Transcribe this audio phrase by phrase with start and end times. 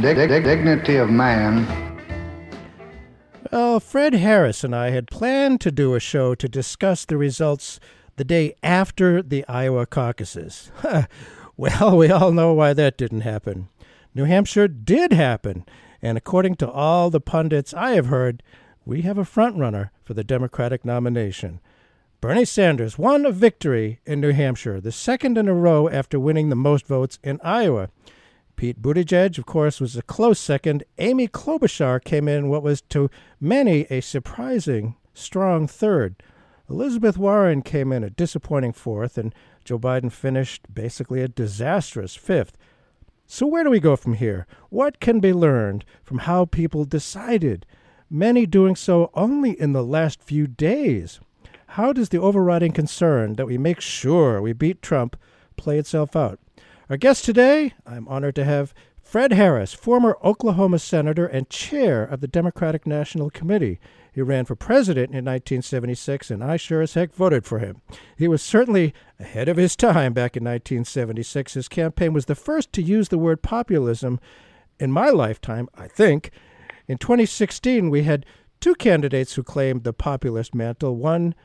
[0.00, 1.66] dig- dig- dignity of man.
[3.52, 7.80] Well, Fred Harris and I had planned to do a show to discuss the results
[8.16, 10.70] the day after the Iowa caucuses.
[11.56, 13.68] well, we all know why that didn't happen.
[14.14, 15.64] New Hampshire did happen,
[16.00, 18.42] and according to all the pundits I have heard,
[18.84, 21.60] we have a frontrunner for the Democratic nomination.
[22.20, 26.50] Bernie Sanders won a victory in New Hampshire, the second in a row after winning
[26.50, 27.88] the most votes in Iowa.
[28.60, 30.84] Pete Buttigieg, of course, was a close second.
[30.98, 33.08] Amy Klobuchar came in what was to
[33.40, 36.22] many a surprising, strong third.
[36.68, 42.58] Elizabeth Warren came in a disappointing fourth, and Joe Biden finished basically a disastrous fifth.
[43.26, 44.46] So, where do we go from here?
[44.68, 47.64] What can be learned from how people decided?
[48.10, 51.18] Many doing so only in the last few days.
[51.66, 55.16] How does the overriding concern that we make sure we beat Trump
[55.56, 56.38] play itself out?
[56.90, 62.20] Our guest today, I'm honored to have Fred Harris, former Oklahoma senator and chair of
[62.20, 63.78] the Democratic National Committee.
[64.12, 67.80] He ran for president in 1976, and I sure as heck voted for him.
[68.18, 71.54] He was certainly ahead of his time back in 1976.
[71.54, 74.18] His campaign was the first to use the word populism
[74.80, 76.32] in my lifetime, I think.
[76.88, 78.26] In 2016, we had
[78.58, 80.96] two candidates who claimed the populist mantle.
[80.96, 81.36] One,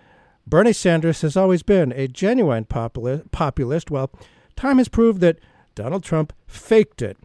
[0.47, 4.09] Bernie Sanders, has always been a genuine populi- populist, while
[4.55, 5.39] Time has proved that
[5.75, 7.17] Donald Trump faked it.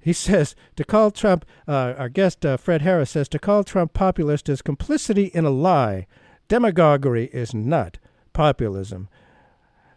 [0.00, 3.92] He says to call Trump, uh, our guest uh, Fred Harris says to call Trump
[3.92, 6.06] populist is complicity in a lie.
[6.48, 7.98] Demagoguery is not
[8.32, 9.08] populism.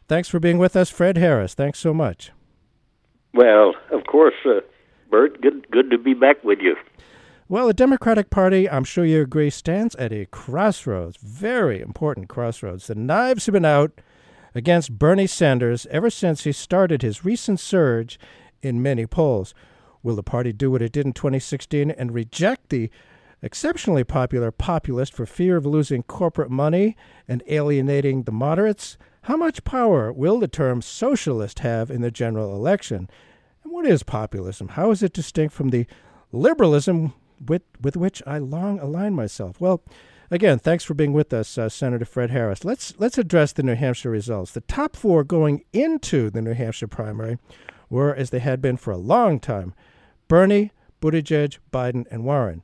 [0.08, 1.54] Thanks for being with us, Fred Harris.
[1.54, 2.32] Thanks so much.
[3.34, 4.60] Well, of course, uh,
[5.10, 5.42] Bert.
[5.42, 6.76] Good, good to be back with you.
[7.50, 12.88] Well, the Democratic Party, I'm sure you agree, stands at a crossroads, very important crossroads.
[12.88, 13.92] The knives have been out
[14.56, 18.20] against Bernie Sanders ever since he started his recent surge
[18.62, 19.54] in many polls.
[20.02, 22.90] Will the party do what it did in 2016 and reject the
[23.42, 26.96] exceptionally popular populist for fear of losing corporate money
[27.28, 28.98] and alienating the moderates?
[29.24, 33.10] How much power will the term socialist have in the general election?
[33.64, 34.70] And what is populism?
[34.70, 35.88] How is it distinct from the
[36.32, 37.14] liberalism
[37.46, 39.62] with, with which I long align myself?
[39.62, 39.82] Well,
[40.34, 42.66] Again, thanks for being with us, uh, Senator Fred Harris.
[42.66, 44.52] Let's let's address the New Hampshire results.
[44.52, 47.38] The top four going into the New Hampshire primary
[47.88, 49.76] were, as they had been for a long time,
[50.28, 52.64] Bernie, Buttigieg, Biden, and Warren.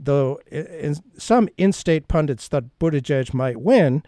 [0.00, 4.02] Though in, some in-state pundits thought Buttigieg might win,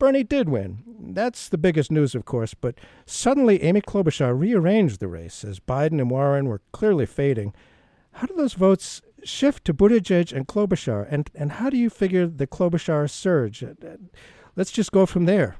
[0.00, 0.82] Bernie did win.
[1.14, 2.52] That's the biggest news, of course.
[2.52, 2.74] But
[3.06, 7.54] suddenly, Amy Klobuchar rearranged the race as Biden and Warren were clearly fading.
[8.14, 12.26] How do those votes shift to Buttigieg and Klobuchar, and and how do you figure
[12.26, 13.64] the Klobuchar surge?
[13.64, 13.74] Uh,
[14.54, 15.56] let's just go from there.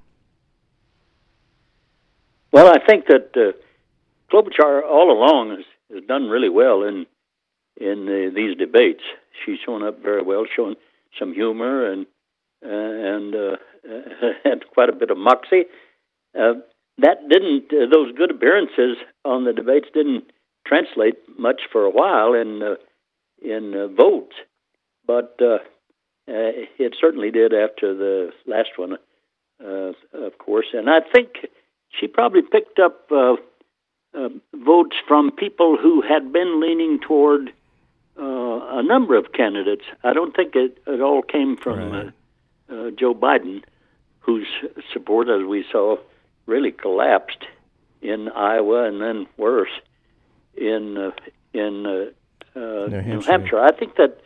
[2.53, 3.53] Well, I think that uh,
[4.33, 7.07] Klobuchar all along has, has done really well in
[7.77, 9.03] in uh, these debates.
[9.45, 10.77] She's shown up very well, shown
[11.19, 12.07] some humor and
[12.65, 13.57] uh, and uh,
[14.45, 15.65] had quite a bit of moxie.
[16.39, 16.55] Uh,
[16.99, 20.25] that didn't; uh, those good appearances on the debates didn't
[20.67, 22.75] translate much for a while, and uh,
[23.43, 24.35] in uh, votes,
[25.07, 25.59] but uh,
[26.27, 28.97] uh, it certainly did after the last one,
[29.63, 30.67] uh, of course.
[30.73, 31.47] And I think
[31.91, 33.37] she probably picked up uh,
[34.15, 37.53] uh, votes from people who had been leaning toward
[38.19, 39.85] uh, a number of candidates.
[40.03, 42.13] I don't think it, it all came from right.
[42.71, 43.63] uh, uh, Joe Biden,
[44.21, 44.47] whose
[44.93, 45.97] support, as we saw,
[46.47, 47.45] really collapsed
[48.01, 49.71] in Iowa and then worse
[50.57, 51.11] in uh,
[51.53, 51.91] in uh,
[52.57, 53.31] uh, New New Hampshire.
[53.31, 53.61] Hampshire.
[53.61, 54.21] I think that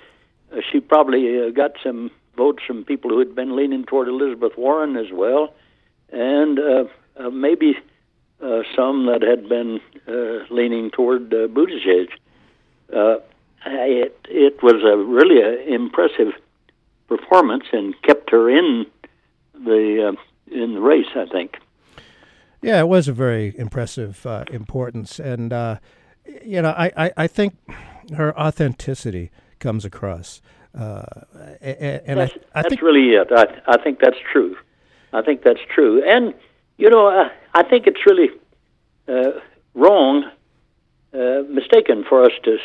[0.53, 4.57] uh, she probably uh, got some votes from people who had been leaning toward Elizabeth
[4.57, 5.53] Warren as well,
[6.13, 6.85] and uh,
[7.17, 7.77] uh, maybe
[8.43, 12.09] uh, some that had been uh, leaning toward uh, Buttigieg.
[12.95, 13.17] Uh,
[13.67, 16.33] it it was a really a impressive
[17.09, 18.87] performance and kept her in
[19.53, 21.11] the uh, in the race.
[21.17, 21.59] I think.
[22.63, 25.77] Yeah, it was a very impressive uh, importance, and uh,
[26.45, 27.57] you know, I, I, I think
[28.17, 30.41] her authenticity comes across.
[30.79, 31.03] Uh,
[31.61, 33.29] and, that's, I, I that's think really it.
[33.33, 34.57] I, I think that's true.
[35.13, 36.03] I think that's true.
[36.05, 36.35] And,
[36.77, 38.31] you know, I, I think it's really
[39.09, 39.41] uh,
[39.75, 40.31] wrong,
[41.15, 42.59] uh, mistaken for us to,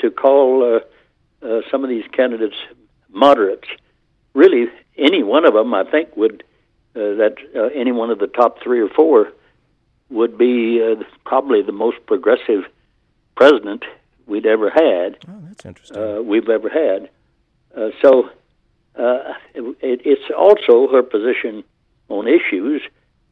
[0.00, 2.56] to call uh, uh, some of these candidates
[3.08, 3.68] moderates.
[4.34, 4.66] Really,
[4.96, 6.44] any one of them, I think, would,
[6.94, 9.32] uh, that uh, any one of the top three or four
[10.10, 12.64] would be uh, probably the most progressive
[13.34, 13.84] president
[14.26, 15.18] we'd ever had.
[15.28, 15.96] Oh, that's interesting.
[15.96, 17.08] Uh, we've ever had.
[17.76, 18.30] Uh, so
[18.96, 21.64] uh, it, it's also her position
[22.08, 22.82] on issues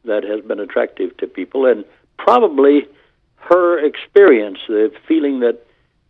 [0.05, 1.83] that has been attractive to people, and
[2.17, 2.87] probably
[3.35, 5.65] her experience, the feeling that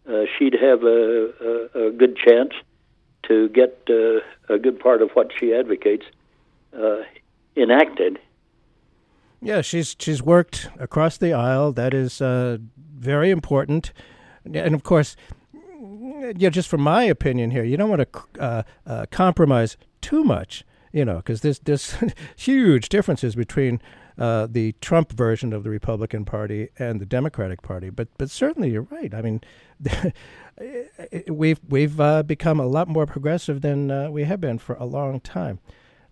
[0.07, 2.53] uh, she'd have a, a, a good chance
[3.23, 4.19] to get uh,
[4.53, 6.05] a good part of what she advocates
[6.77, 6.97] uh,
[7.55, 8.19] enacted.
[9.41, 11.71] Yeah, she's she's worked across the aisle.
[11.71, 13.93] That is uh, very important,
[14.43, 15.15] and of course,
[16.35, 16.49] yeah.
[16.49, 21.05] Just from my opinion here, you don't want to uh, uh, compromise too much, you
[21.05, 21.95] know, because there's there's
[22.35, 23.81] huge differences between
[24.17, 27.89] uh, the Trump version of the Republican Party and the Democratic Party.
[27.89, 29.13] But but certainly you're right.
[29.13, 29.41] I mean,
[31.29, 34.85] we've we've uh, become a lot more progressive than uh, we have been for a
[34.85, 35.59] long time.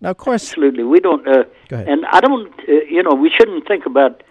[0.02, 1.28] Now, of course, absolutely, we don't.
[1.28, 2.54] Uh, and I don't.
[2.68, 4.24] Uh, you know, we shouldn't think about.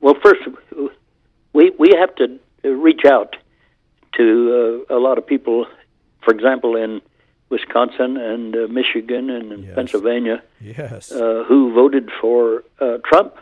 [0.00, 0.42] Well, first,
[1.52, 3.36] we we have to reach out
[4.16, 5.66] to uh, a lot of people.
[6.22, 7.00] For example, in
[7.48, 9.74] Wisconsin and uh, Michigan and yes.
[9.74, 13.36] Pennsylvania, yes, uh, who voted for uh, Trump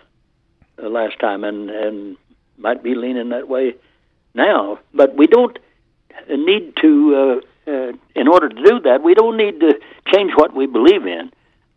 [0.82, 2.16] uh, last time and and
[2.56, 3.74] might be leaning that way
[4.34, 4.78] now.
[4.92, 5.58] But we don't
[6.28, 7.16] need to.
[7.16, 9.80] Uh, uh, in order to do that, we don't need to
[10.12, 11.32] change what we believe in.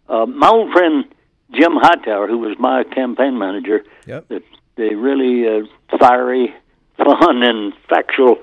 [0.09, 1.05] Uh, my old friend
[1.51, 4.27] Jim Hightower, who was my campaign manager, yep.
[4.27, 4.41] the,
[4.75, 6.53] the really uh, fiery,
[6.97, 8.37] fun, and factual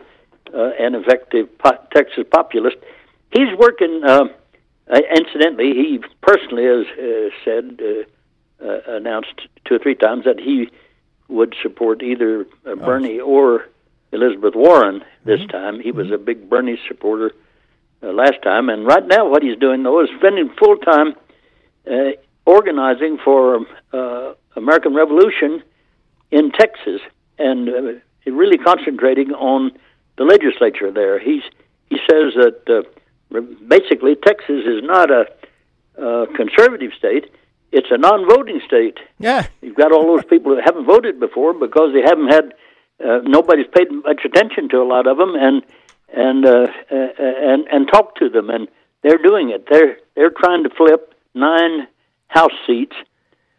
[0.53, 2.77] uh, and effective po- Texas populist,
[3.33, 4.03] he's working.
[4.05, 4.25] Uh,
[4.91, 10.39] uh, incidentally, he personally has uh, said, uh, uh, announced two or three times that
[10.39, 10.69] he
[11.29, 13.67] would support either uh, Bernie or
[14.13, 15.49] Elizabeth Warren this Mm-hmm.
[15.49, 15.81] time.
[15.81, 17.33] He was a big Bernie supporter
[18.03, 21.15] uh, last time, and right now, what he's doing though is spending full time
[21.91, 22.13] uh,
[22.47, 25.63] organizing for uh, American Revolution
[26.31, 27.01] in Texas,
[27.39, 27.83] and uh,
[28.27, 29.73] really concentrating on
[30.17, 31.19] the legislature there.
[31.19, 31.43] He's
[31.91, 35.27] he says that uh, basically Texas is not a,
[36.35, 37.31] conservative state;
[37.71, 38.99] it's a non-voting state.
[39.19, 42.55] Yeah, you've got all those people that haven't voted before because they haven't had
[43.05, 45.63] uh, nobody's paid much attention to a lot of them, and
[46.13, 48.69] and uh, uh, and and talked to them, and
[49.03, 49.67] they're doing it.
[49.71, 51.87] They're they're trying to flip nine
[52.29, 52.97] House seats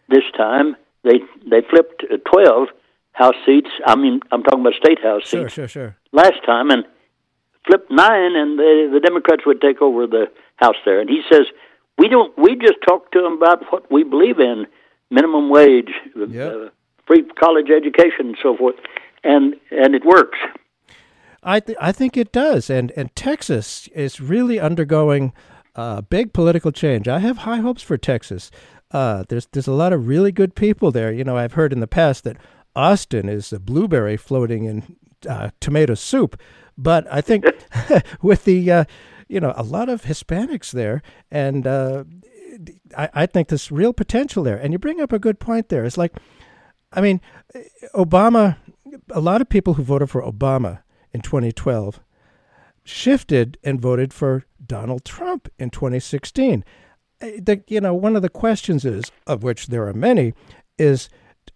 [0.10, 0.75] this time.
[1.04, 1.19] They
[1.50, 2.69] they flipped uh, twelve
[3.13, 3.69] House seats.
[3.86, 5.98] I mean, I'm talking about state House sure, seats sure, sure.
[6.12, 6.83] last time, and
[7.68, 10.25] flipped nine, and the the Democrats would take over the
[10.57, 11.00] House there.
[11.00, 11.45] And he says
[11.98, 12.38] we don't.
[12.38, 14.66] We just talk to them about what we believe in:
[15.10, 16.54] minimum wage, Yep.
[16.54, 16.69] uh,
[17.07, 18.75] free college education, and so forth.
[19.24, 20.38] And and it works.
[21.44, 25.33] I th- I think it does, and and Texas is really undergoing
[25.75, 27.07] uh, big political change.
[27.07, 28.51] I have high hopes for Texas.
[28.92, 31.12] Uh, there's there's a lot of really good people there.
[31.12, 32.38] You know, I've heard in the past that
[32.75, 34.95] Austin is a blueberry floating in
[35.27, 36.39] uh, tomato soup,
[36.77, 37.45] but I think
[38.22, 38.86] with the uh,
[39.27, 42.04] you know a lot of Hispanics there, and uh,
[42.98, 44.57] I, I think there's real potential there.
[44.57, 45.83] And you bring up a good point there.
[45.83, 46.14] It's like,
[46.92, 47.21] I mean,
[47.94, 48.57] Obama.
[49.09, 50.80] A lot of people who voted for Obama
[51.11, 51.99] in 2012
[52.85, 56.63] shifted and voted for Donald Trump in 2016.
[57.21, 60.33] Uh, The, you know, one of the questions is, of which there are many,
[60.77, 61.09] is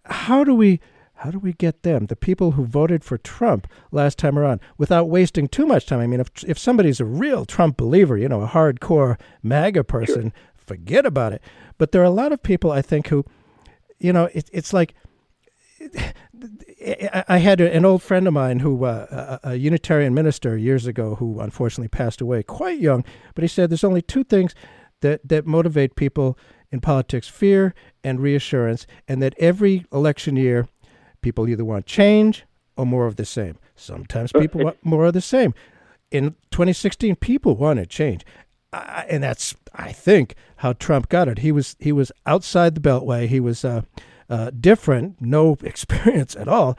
[0.06, 0.82] how do we
[1.16, 5.10] how do we get them, the people who voted for Trump last time around, without
[5.10, 6.00] wasting too much time?
[6.00, 10.34] I mean, if if somebody's a real Trump believer, you know, a hardcore MAGA person,
[10.56, 11.42] forget about it.
[11.78, 13.26] But there are a lot of people, I think, who,
[14.00, 14.96] you know, it, it's like
[17.28, 21.16] I had an old friend of mine who, uh, a, a Unitarian minister years ago,
[21.16, 23.04] who unfortunately passed away quite young.
[23.36, 24.56] But he said there's only two things
[25.02, 26.38] that that motivate people
[26.72, 30.68] in politics: fear and reassurance, and that every election year,
[31.22, 32.46] people either want change
[32.78, 33.58] or more of the same.
[33.76, 35.54] Sometimes people want more of the same.
[36.12, 38.26] In 2016, people wanted change,
[38.74, 41.40] uh, and that's I think how Trump got it.
[41.40, 43.28] He was he was outside the Beltway.
[43.28, 43.66] He was.
[43.66, 43.82] Uh,
[44.30, 46.78] uh, different, no experience at all.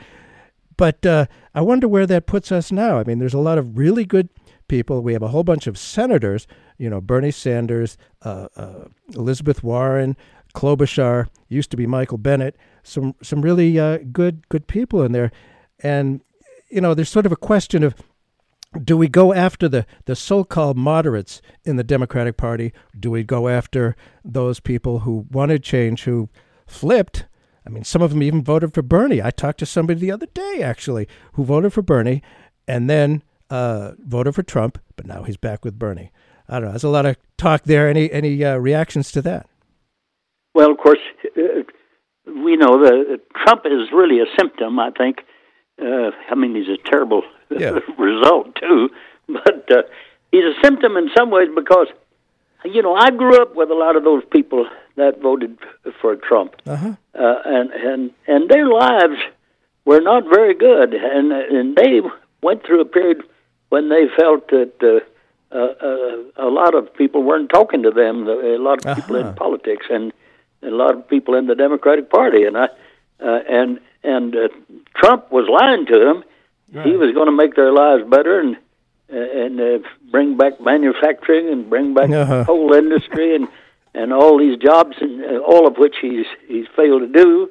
[0.76, 2.98] But uh, I wonder where that puts us now.
[2.98, 4.30] I mean, there's a lot of really good
[4.66, 5.02] people.
[5.02, 6.46] We have a whole bunch of senators,
[6.78, 10.16] you know, Bernie Sanders, uh, uh Elizabeth Warren,
[10.54, 15.30] Klobuchar, used to be Michael Bennet, some some really uh, good good people in there.
[15.80, 16.22] And
[16.70, 17.94] you know, there's sort of a question of
[18.84, 22.72] do we go after the, the so called moderates in the Democratic Party?
[22.98, 26.28] Do we go after those people who wanted change, who
[26.68, 27.26] flipped?
[27.66, 29.22] I mean, some of them even voted for Bernie.
[29.22, 32.22] I talked to somebody the other day, actually, who voted for Bernie
[32.66, 36.10] and then uh, voted for Trump, but now he's back with Bernie.
[36.48, 36.70] I don't know.
[36.70, 37.88] There's a lot of talk there.
[37.88, 39.46] Any any uh, reactions to that?
[40.54, 40.98] Well, of course,
[41.36, 41.62] uh,
[42.26, 44.78] we know that Trump is really a symptom.
[44.78, 45.18] I think.
[45.80, 47.22] Uh, I mean, he's a terrible
[47.56, 47.78] Yeah.
[47.98, 48.90] result too,
[49.28, 49.82] but uh,
[50.32, 51.86] he's a symptom in some ways because,
[52.64, 55.56] you know, I grew up with a lot of those people that voted
[56.00, 56.92] for Trump, Uh-huh.
[57.14, 59.18] uh, and and and their lives
[59.84, 62.00] were not very good, and and they
[62.42, 63.22] went through a period
[63.70, 64.72] when they felt that.
[64.82, 65.00] Uh,
[65.52, 68.28] uh, uh, a lot of people weren't talking to them.
[68.28, 69.30] A lot of people Uh-huh.
[69.30, 70.12] in politics and
[70.62, 72.66] a lot of people in the Democratic Party, and I
[73.20, 74.46] uh, and and uh,
[74.94, 76.22] Trump was lying to them.
[76.84, 78.56] He was going to make their lives better and
[79.12, 79.78] and uh,
[80.10, 82.44] bring back manufacturing and bring back Uh-huh.
[82.44, 83.48] coal industry and
[83.94, 87.50] and all these jobs and uh, all of which he's he's failed to do.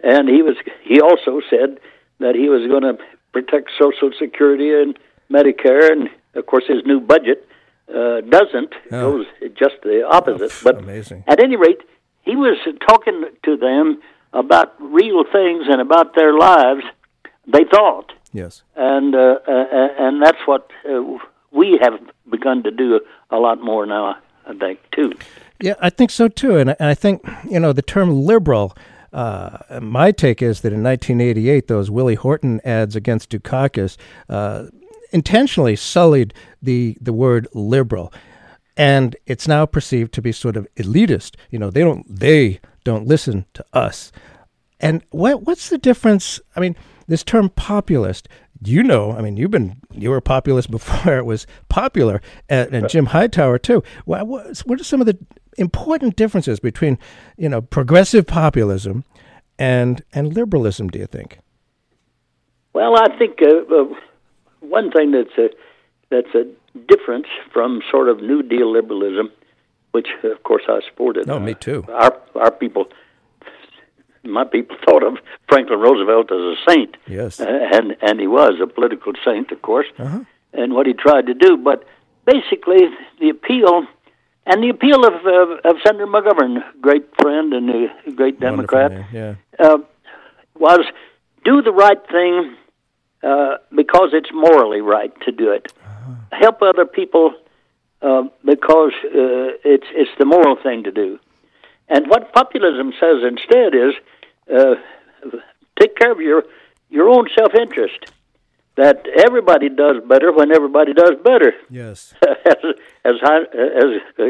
[0.00, 1.78] And he was he also said
[2.20, 2.96] that he was going to
[3.32, 4.98] protect Social Security and
[5.30, 7.46] Medicare, and of course his new budget
[7.88, 9.00] uh, doesn't Oh.
[9.12, 10.52] goes just the opposite.
[10.62, 11.24] but amazing.
[11.26, 11.80] at any rate,
[12.22, 12.56] he was
[12.88, 14.00] talking to them
[14.32, 16.84] about real things and about their lives.
[17.46, 18.62] They thought, Yes.
[18.76, 21.02] and uh, uh, and that's what uh,
[21.50, 24.16] we have begun to do a lot more now.
[24.46, 25.12] I think too.
[25.60, 26.56] Yeah, I think so too.
[26.56, 28.74] And, I- and I think, you know, the term liberal,
[29.12, 33.96] uh, my take is that in 1988, those Willie Horton ads against Dukakis
[34.28, 34.64] uh,
[35.12, 38.12] intentionally sullied the, the word liberal.
[38.76, 41.36] And it's now perceived to be sort of elitist.
[41.50, 44.10] You know, they don't they don't listen to us.
[44.80, 46.40] And what what's the difference?
[46.56, 46.74] I mean,
[47.12, 48.26] this term populist.
[48.64, 52.74] You know, I mean, you've been you were a populist before it was popular, and,
[52.74, 53.82] and Jim Hightower too.
[54.06, 55.18] What, are some of the
[55.58, 56.98] important differences between
[57.36, 59.04] you know progressive populism
[59.58, 60.88] and and liberalism?
[60.88, 61.38] Do you think?
[62.72, 63.84] Well, I think uh, uh,
[64.60, 65.50] one thing that's a
[66.08, 66.44] that's a
[66.88, 69.30] difference from sort of New Deal liberalism,
[69.90, 71.26] which of course I supported.
[71.26, 71.84] No, me too.
[71.88, 72.86] Our our people,
[74.24, 76.96] my people thought of Franklin Roosevelt as a saint.
[77.06, 77.40] Yes.
[77.40, 80.20] Uh, and and he was a political saint, of course, Uh-huh.
[80.52, 81.56] and what he tried to do.
[81.56, 81.84] But
[82.26, 82.88] basically,
[83.20, 83.86] the appeal.
[84.44, 89.38] And the appeal of of, of Senator McGovern, great friend and a great Democrat, man,
[89.60, 89.78] uh,
[90.58, 90.80] was
[91.44, 92.56] do the right thing
[93.22, 95.72] uh, because it's morally right to do it.
[96.32, 97.34] Help other people
[98.00, 101.20] uh, because uh, it's it's the moral thing to do.
[101.88, 103.94] And what populism says instead is
[104.52, 104.74] uh,
[105.78, 106.44] take care of your
[106.90, 108.06] your own self interest.
[108.76, 112.14] That everybody does better when everybody does better Yes.
[112.22, 112.56] as
[113.04, 114.22] as as uh,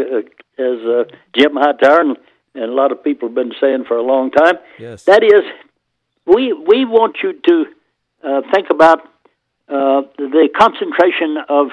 [0.58, 1.04] as uh,
[1.36, 2.16] Jim Hightower and,
[2.54, 4.56] and a lot of people have been saying for a long time.
[4.80, 5.04] Yes.
[5.04, 5.44] That is,
[6.26, 7.64] we we want you to
[8.24, 8.98] uh, think about
[9.68, 11.68] uh, the concentration of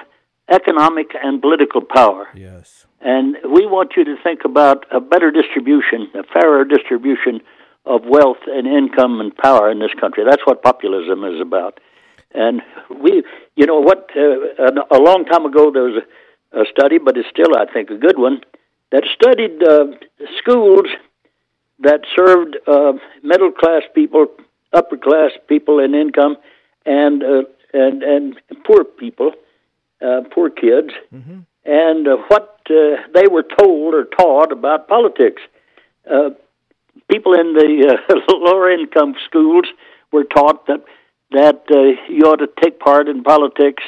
[0.47, 2.85] economic and political power, Yes.
[3.01, 7.41] and we want you to think about a better distribution, a fairer distribution
[7.85, 10.23] of wealth and income and power in this country.
[10.29, 11.79] That's what populism is about.
[12.31, 12.61] And
[13.01, 13.23] we,
[13.55, 16.03] you know, what uh, a long time ago there was
[16.53, 18.41] a, a study, but it's still, I think, a good one
[18.91, 19.85] that studied uh,
[20.37, 20.87] schools
[21.79, 22.93] that served uh,
[23.23, 24.27] middle class people,
[24.73, 26.37] upper class people in income,
[26.85, 27.43] and uh,
[27.73, 29.31] and and poor people,
[30.01, 30.89] uh, poor kids,
[31.65, 35.41] and uh, what uh, they were told or taught about politics.
[36.99, 39.65] Uh, people in the uh, lower income schools
[40.11, 40.83] were taught that
[41.31, 43.83] that uh, you ought to take part in politics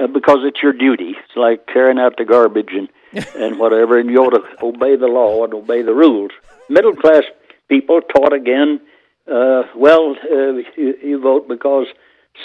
[0.00, 1.14] uh, because it's your duty.
[1.16, 2.88] It's like carrying out the garbage and
[3.36, 6.30] and whatever, and you ought to obey the law and obey the rules.
[6.68, 7.24] Middle class
[7.68, 8.80] people taught again,
[9.26, 11.86] uh, well, uh, you, you vote because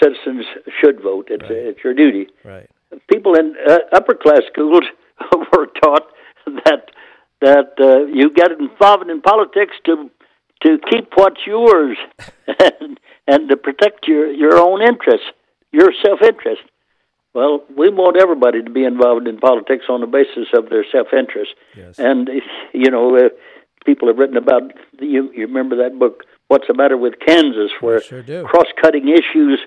[0.01, 0.45] citizens
[0.81, 1.27] should vote.
[1.29, 2.27] It's it's your duty.
[2.43, 2.69] Right.
[3.11, 4.83] People in uh, upper class schools
[5.53, 6.07] were taught
[6.65, 6.89] that
[7.45, 10.09] that uh, you get involved in politics to
[10.63, 11.95] to keep what's yours
[12.47, 15.27] and, and to protect your your own interests,
[15.71, 16.63] your self interest.
[17.35, 21.07] Well, we want everybody to be involved in politics on the basis of their self
[21.13, 21.51] interest.
[21.77, 21.99] Yes.
[21.99, 22.29] And
[22.73, 23.29] you know, uh,
[23.85, 24.63] people have written about
[24.99, 25.31] you.
[25.31, 28.43] You remember that book, "What's the Matter with Kansas," where sure do.
[28.43, 29.59] cross-cutting issues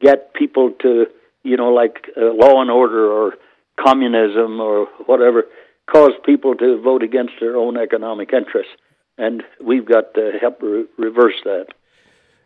[0.00, 1.04] get people to,
[1.42, 3.34] you know, like uh, law and order or
[3.78, 5.44] communism or whatever,
[5.92, 8.72] cause people to vote against their own economic interests.
[9.18, 11.66] And we've got to help re- reverse that.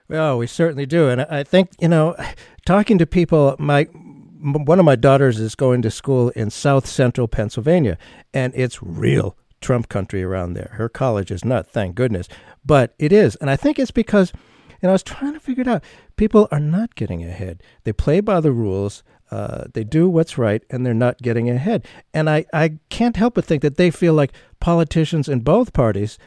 [0.08, 2.14] Well, we certainly do, and I think you know,
[2.66, 7.26] talking to people, my one of my daughters is going to school in South Central
[7.26, 7.96] Pennsylvania,
[8.34, 10.72] and it's real Trump country around there.
[10.74, 12.28] Her college is not, thank goodness,
[12.66, 14.32] but it is, and I think it's because.
[14.82, 15.82] And I was trying to figure it out.
[16.16, 17.62] People are not getting ahead.
[17.84, 19.02] They play by the rules.
[19.30, 21.86] Uh, they do what's right, and they're not getting ahead.
[22.12, 26.18] And I, I can't help but think that they feel like politicians in both parties,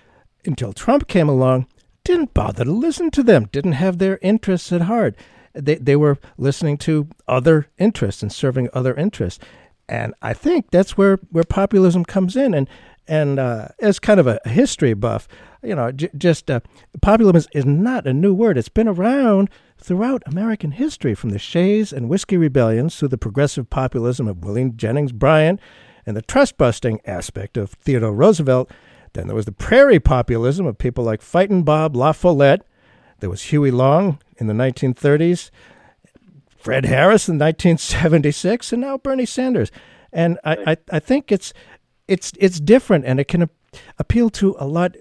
[0.46, 1.68] until Trump came along,
[2.04, 5.16] didn't bother to listen to them, didn't have their interests at heart.
[5.54, 9.44] They, they were listening to other interests and serving other interests.
[9.90, 12.54] And I think that's where, where populism comes in.
[12.54, 12.70] And,
[13.08, 15.28] and uh, as kind of a history buff,
[15.64, 16.60] you know, j- just uh,
[17.02, 18.58] populism is, is not a new word.
[18.58, 23.70] It's been around throughout American history, from the Shays and Whiskey rebellions to the progressive
[23.70, 25.60] populism of William Jennings Bryan
[26.06, 28.72] and the trust busting aspect of Theodore Roosevelt.
[29.14, 32.62] Then there was the prairie populism of people like Fighting Bob La Follette.
[33.20, 35.50] There was Huey Long in the 1930s,
[36.58, 39.72] Fred Harris in 1976, and now Bernie Sanders.
[40.14, 41.54] And I, I, I think it's
[42.08, 43.50] it's it's different, and it can
[43.98, 44.96] appeal to a lot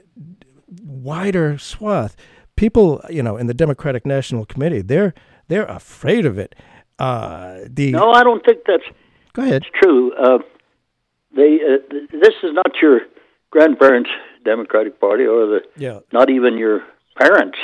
[0.83, 2.17] wider swath.
[2.57, 5.15] People, you know, in the Democratic National Committee, they're
[5.49, 6.55] they're afraid of it.
[6.99, 8.85] Uh, the no, I don't think that's
[9.35, 9.63] go ahead.
[9.63, 10.13] It's true.
[10.15, 10.39] Uh,
[11.35, 13.01] they uh, th- this is not your
[13.51, 14.11] grandparents'
[14.45, 16.83] Democratic Party, or the yeah, not even your
[17.19, 17.59] parents'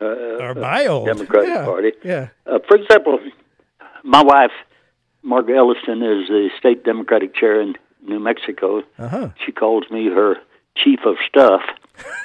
[0.00, 0.04] uh,
[0.44, 1.92] or my old Democratic yeah, Party.
[2.04, 3.18] Yeah, Uh, for example,
[4.04, 4.52] my wife,
[5.22, 8.82] Margaret Elliston, is the state Democratic chair in New Mexico.
[8.98, 9.28] uh huh.
[9.44, 10.36] She calls me her
[10.76, 11.62] chief of stuff.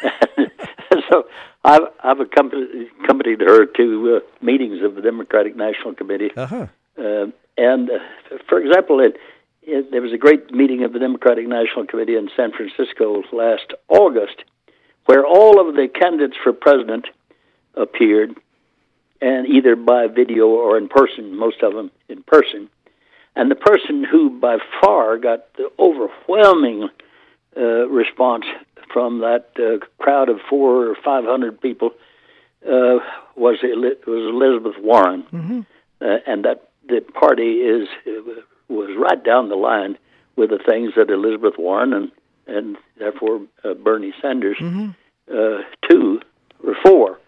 [1.10, 1.24] so
[1.68, 6.32] I've, I've accompanied, accompanied her to uh, meetings of the Democratic National Committee.
[6.36, 6.68] Uh huh.
[6.98, 7.26] Uh,
[7.58, 9.18] and uh, for example, it,
[9.64, 13.74] it, there was a great meeting of the Democratic National Committee in San Francisco last
[13.90, 14.46] August,
[15.08, 17.08] where all of the candidates for president
[17.76, 18.34] appeared,
[19.22, 22.70] and either by video or in person, most of them in person.
[23.36, 26.90] And the person who by far got the overwhelming
[27.58, 28.46] uh, response
[28.94, 31.92] from that uh, crowd of four or five hundred people
[32.66, 32.98] uh,
[33.36, 35.60] was Eli- was Elizabeth Warren, Mm-hmm.
[36.01, 37.88] uh, and that the party is
[38.70, 39.98] was right down the line
[40.36, 42.12] with the things that Elizabeth Warren and
[42.48, 44.90] and therefore uh, Bernie Sanders Mm-hmm.
[45.31, 46.22] uh, two
[46.64, 47.20] or four.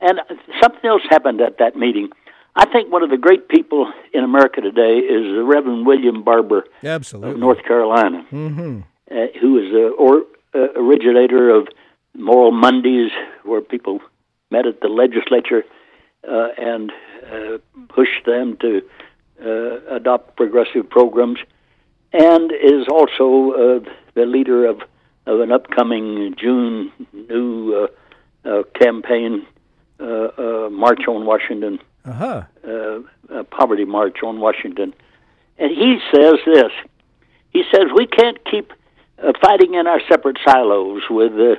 [0.00, 0.18] And
[0.60, 2.08] something else happened at that meeting.
[2.56, 6.64] I think one of the great people in America today is the Reverend William Barber
[6.82, 7.32] Absolutely.
[7.32, 8.80] of North Carolina, Mm-hmm.
[9.12, 10.22] Uh, who is the or,
[10.54, 11.68] uh, originator of
[12.16, 13.10] Moral Mondays,
[13.44, 14.00] where people
[14.50, 15.64] met at the legislature
[16.28, 16.92] uh, and
[17.32, 18.82] uh, pushed them to
[19.44, 21.38] uh, adopt progressive programs,
[22.12, 24.80] and is also uh, the leader of,
[25.26, 26.92] of an upcoming June
[27.30, 27.74] new
[28.44, 29.46] uh, uh, campaign,
[30.00, 32.42] uh, uh, March on Washington, Uh huh.
[32.66, 33.00] uh,
[33.32, 34.92] uh, poverty march on Washington,
[35.58, 36.72] and he says this.
[37.50, 38.72] He says we can't keep
[39.18, 41.56] uh, fighting in our separate silos with uh,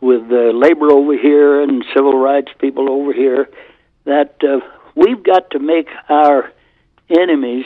[0.00, 3.48] with uh, labor over here and civil rights people over here.
[4.04, 4.60] That uh,
[4.94, 6.52] we've got to make our
[7.10, 7.64] enemies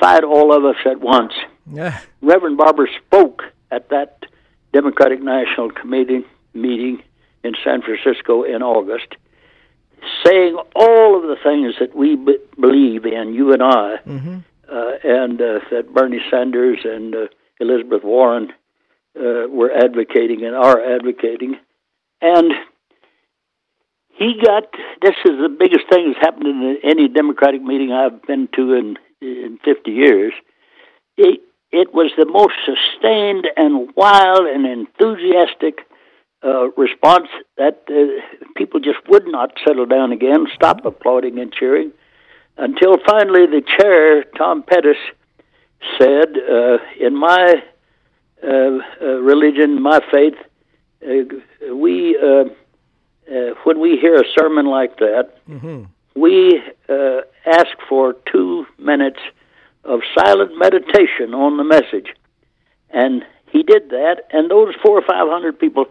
[0.00, 1.32] fight all of us at once.
[1.72, 1.98] Yeah.
[2.20, 4.24] Reverend Barber spoke at that
[4.72, 7.02] Democratic National Committee meeting
[7.42, 9.14] in San Francisco in August,
[10.24, 14.38] saying all of the things that we b- believe in, you and I, Mm-hmm.
[14.70, 17.26] uh, and uh, that Bernie Sanders and uh,
[17.60, 18.52] Elizabeth Warren
[19.18, 21.56] uh, were advocating and are advocating.
[22.20, 22.52] And
[24.08, 24.64] he got
[25.02, 28.96] this is the biggest thing that's happened in any Democratic meeting I've been to in
[29.20, 30.32] in 50 years.
[31.16, 31.40] It
[31.72, 35.80] it was the most sustained and wild and enthusiastic
[36.44, 41.92] uh, response that uh, people just would not settle down again, stop applauding and cheering,
[42.56, 44.96] until finally the chair, Tom Perez,
[45.98, 47.62] said, uh, "In my
[48.42, 50.34] uh, uh, religion, my faith,
[51.06, 52.44] uh, we uh,
[53.30, 55.84] uh, when we hear a sermon like that, Mm-hmm.
[56.14, 59.20] we uh, ask for two minutes
[59.84, 62.08] of silent meditation on the message.
[62.90, 65.86] And he did that, and those four or five hundred people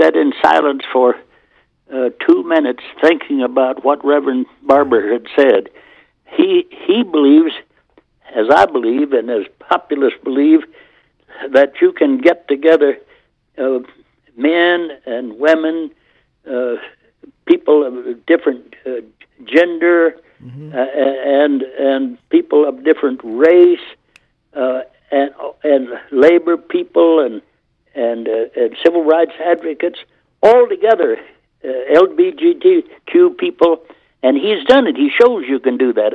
[0.00, 1.16] sat in silence for
[1.92, 5.68] uh, two minutes thinking about what Reverend Barber had said.
[6.36, 7.52] He he believes,
[8.34, 10.60] as I believe, and as populists believe,
[11.50, 12.98] that you can get together
[13.58, 13.80] uh,
[14.36, 15.90] men and women,
[16.50, 16.76] uh,
[17.46, 19.00] people of different uh,
[19.44, 20.16] gender,
[20.74, 23.78] uh, and and people of different race,
[24.54, 25.30] uh, and
[25.62, 27.40] and labor people and
[27.94, 29.98] and, uh, and civil rights advocates
[30.42, 31.16] all together,
[31.64, 33.82] uh, LGBTQ people,
[34.22, 34.96] and he's done it.
[34.96, 36.12] He shows you can do that,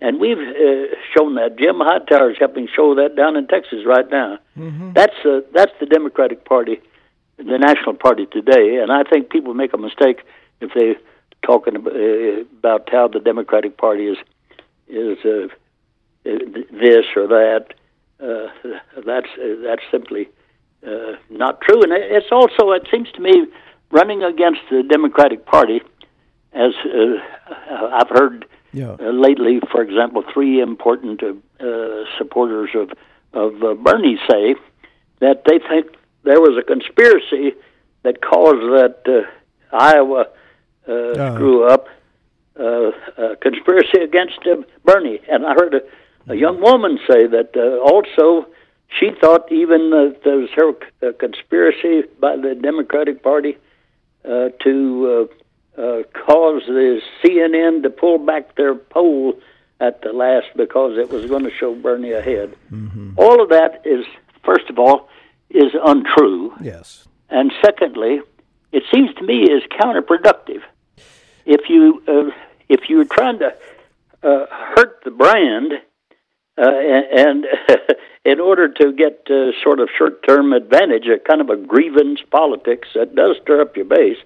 [0.00, 1.56] and we've uh, shown that.
[1.58, 4.38] Jim Hightower is helping show that down in Texas right now.
[4.56, 4.92] Mm-hmm.
[4.92, 6.80] That's uh, that's the Democratic Party,
[7.38, 10.20] the national party today, and I think people make a mistake
[10.60, 10.96] if they're
[11.42, 14.18] talking about, uh, about how the Democratic Party is
[14.88, 15.48] is uh,
[16.24, 17.66] this or that.
[18.18, 18.48] Uh,
[19.04, 20.28] that's uh, that's simply
[20.86, 23.46] uh, not true, and it's also it seems to me
[23.90, 25.80] running against the Democratic Party,
[26.52, 27.16] as uh,
[27.92, 28.46] I've heard
[28.76, 28.96] Yeah.
[29.00, 31.32] uh, lately, for example, three important uh,
[31.68, 32.88] uh, supporters of
[33.32, 34.44] of uh, Bernie say
[35.24, 35.84] that they think
[36.28, 37.46] there was a conspiracy
[38.04, 40.22] that caused that uh, Iowa
[40.88, 41.34] uh, Uh.
[41.34, 41.84] screw up,
[42.58, 42.90] uh,
[43.24, 45.20] a conspiracy against uh, Bernie.
[45.32, 45.82] And I heard a,
[46.32, 48.46] a young woman say that uh, also
[48.96, 50.50] she thought even uh, there was
[51.02, 53.52] a conspiracy by the Democratic Party
[54.24, 55.28] uh, to
[55.78, 59.34] uh, uh, the CNN to pull back their poll
[59.80, 62.54] at the last because it was going to show Bernie ahead.
[63.16, 64.04] All of that is,
[64.44, 65.08] first of all,
[65.50, 67.06] is untrue, Yes.
[67.30, 68.20] and secondly,
[68.72, 70.62] it seems to me is counterproductive.
[71.44, 72.30] If you uh,
[72.68, 73.54] if you're trying to
[74.22, 75.72] uh, hurt the brand,
[76.58, 77.46] uh, and, and
[78.24, 82.88] in order to get uh, sort of short-term advantage, a kind of a grievance politics
[82.94, 84.16] that does stir up your base,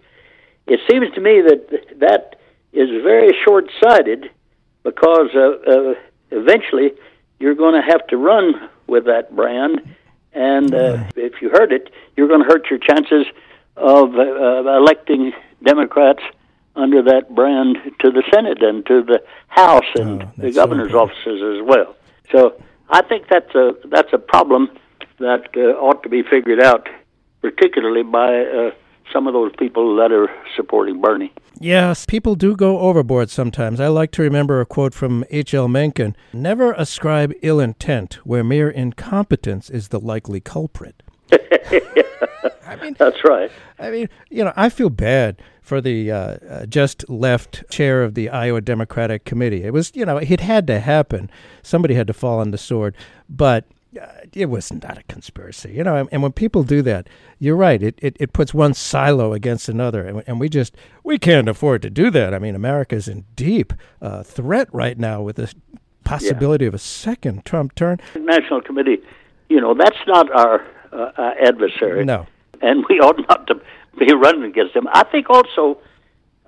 [0.71, 2.37] it seems to me that that
[2.73, 4.31] is very short-sighted
[4.85, 5.95] because uh, uh,
[6.31, 6.93] eventually
[7.41, 9.81] you're going to have to run with that brand,
[10.33, 13.27] and uh, if you hurt it, you're going to hurt your chances
[13.77, 15.33] of uh, uh, electing
[15.65, 16.23] Democrats
[16.77, 20.63] under that brand to the Senate and to the House and Oh, the that's so
[20.63, 21.97] governor's offices as well.
[22.31, 24.71] So I think that's a that's a problem
[25.19, 26.89] that uh, ought to be figured out,
[27.41, 28.71] particularly by uh,
[29.13, 31.33] some of those people that are supporting Bernie.
[31.59, 33.81] Yes, people do go overboard sometimes.
[33.81, 35.69] I like to remember a quote from H.L.
[35.69, 41.03] Mencken Never ascribe ill intent where mere incompetence is the likely culprit.
[41.33, 43.51] I mean, That's right.
[43.79, 48.15] I mean, you know, I feel bad for the uh, uh, just left chair of
[48.15, 49.65] the Iowa Democratic Committee.
[49.65, 51.31] It was, you know, it had to happen.
[51.63, 52.97] Somebody had to fall on the sword,
[53.29, 53.67] but
[54.33, 55.97] it was not a conspiracy, you know.
[55.97, 57.83] And, and when people do that, you're right.
[57.83, 61.83] It, it, it puts one silo against another, and, and we just we can't afford
[61.83, 62.33] to do that.
[62.35, 65.53] I mean, America's in deep uh, threat right now with the
[66.05, 68.01] possibility of a second Trump turn.
[68.17, 68.99] National Committee,
[69.49, 72.05] you know, that's not our uh, uh, adversary.
[72.05, 72.27] No.
[72.63, 73.61] and we ought not to
[73.99, 74.87] be running against them.
[74.93, 75.79] I think also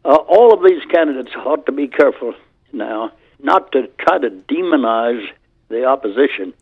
[0.04, 2.34] uh, all of these candidates ought to be careful
[2.72, 5.26] now not to try to demonize
[5.68, 6.54] the opposition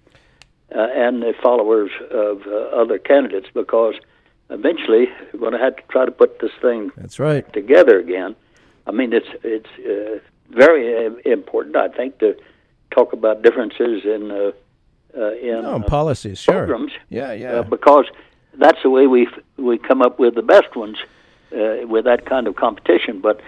[0.75, 2.53] uh, and the followers of uh,
[2.83, 3.95] other candidates because
[4.51, 7.51] eventually we're going to have to try to put this thing That's right.
[7.53, 8.35] together again.
[8.87, 10.19] I mean, it's it's uh,
[10.51, 12.35] very uh, important, I think, to
[12.91, 14.53] talk about differences in uh,
[15.17, 16.55] uh, in No, uh, policies, sure.
[16.67, 17.53] programs Yeah, yeah.
[17.53, 18.07] uh, because
[18.55, 20.99] that's the way we we come up with the best ones
[21.53, 23.21] uh, with that kind of competition.
[23.21, 23.41] But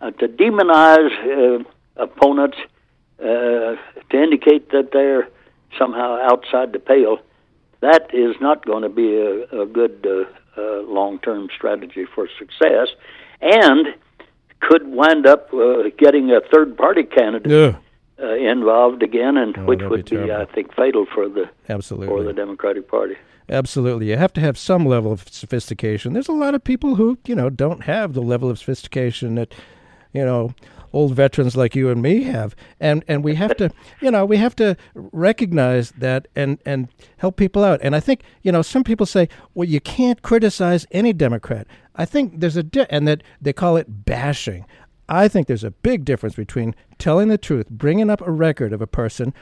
[0.00, 1.12] uh, to demonize
[1.60, 1.64] uh,
[1.96, 2.58] opponents,
[3.20, 3.76] uh,
[4.10, 5.28] to indicate that they're
[5.78, 7.18] somehow outside the pale,
[7.80, 12.88] that is not going to be a, a good uh, uh, long-term strategy for success,
[13.40, 13.94] and
[14.60, 17.82] could wind up uh, getting a third-party candidate Ugh,
[18.22, 20.32] uh, involved again, and Oh, which that'd be be.
[20.32, 22.08] I think, fatal for the absolutely.
[22.08, 23.16] for the Democratic Party.
[23.48, 24.08] Absolutely.
[24.08, 26.12] You have to have some level of sophistication.
[26.12, 29.52] There's a lot of people who, you know, don't have the level of sophistication that,
[30.12, 30.54] you know,
[30.92, 32.54] old veterans like you and me have.
[32.80, 37.36] And and we have to, you know, we have to recognize that and and help
[37.36, 37.80] people out.
[37.82, 42.04] And I think, you know, some people say, "Well, you can't criticize any Democrat." I
[42.04, 44.64] think there's a di- and that they call it bashing.
[45.08, 48.80] I think there's a big difference between telling the truth, bringing up a record of
[48.82, 49.32] a person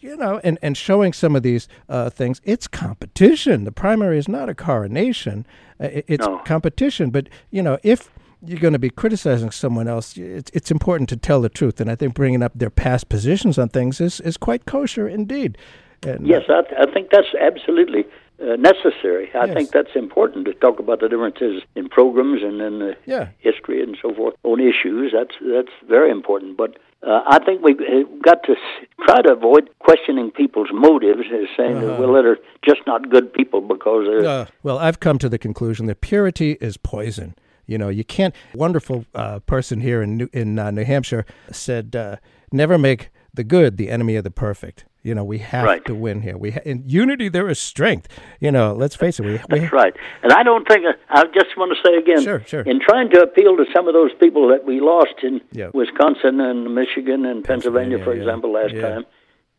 [0.00, 2.38] you know, and, and showing some of these uh, things.
[2.44, 3.64] It's competition.
[3.64, 5.46] The primary is not a coronation.
[5.80, 6.40] Uh, it- it's No.
[6.40, 7.08] competition.
[7.08, 8.10] But you know, if
[8.46, 11.80] you're going to be criticizing someone else, it's, it's important to tell the truth.
[11.80, 15.56] And I think bringing up their past positions on things is, is quite kosher indeed.
[16.02, 18.04] And, uh, Yes, I, th- I think that's absolutely
[18.42, 19.30] uh, necessary.
[19.34, 19.54] I Yes.
[19.54, 23.28] think that's important to talk about the differences in programs and in the Yeah.
[23.38, 25.12] history and so forth on issues.
[25.12, 26.56] That's that's very important.
[26.56, 26.76] But
[27.06, 31.46] uh, I think we've uh, got to s- try to avoid questioning people's motives, as
[31.56, 32.02] saying that Uh-huh.
[32.02, 35.86] well, they're just not good people because they're Uh, well, I've come to the conclusion
[35.86, 37.34] that purity is poison.
[37.66, 38.34] You know, you can't.
[38.54, 42.16] Wonderful uh, person here in New, in uh, New Hampshire said, uh,
[42.52, 44.84] "Never make the good the enemy of the perfect.
[45.02, 45.84] You know, we have Right.
[45.84, 46.38] to win here.
[46.38, 48.08] We ha- in unity there is strength.
[48.40, 49.26] You know, let's face it.
[49.26, 49.94] We, we That's right.
[50.22, 52.62] And I don't think, I just want to say again, Sure, sure.
[52.62, 55.68] in trying to appeal to some of those people that we lost in Yeah.
[55.74, 58.20] Wisconsin and Michigan and Pennsylvania, for yeah.
[58.22, 58.80] example, last Yeah.
[58.88, 59.06] time,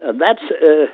[0.04, 0.88] uh, that's, uh,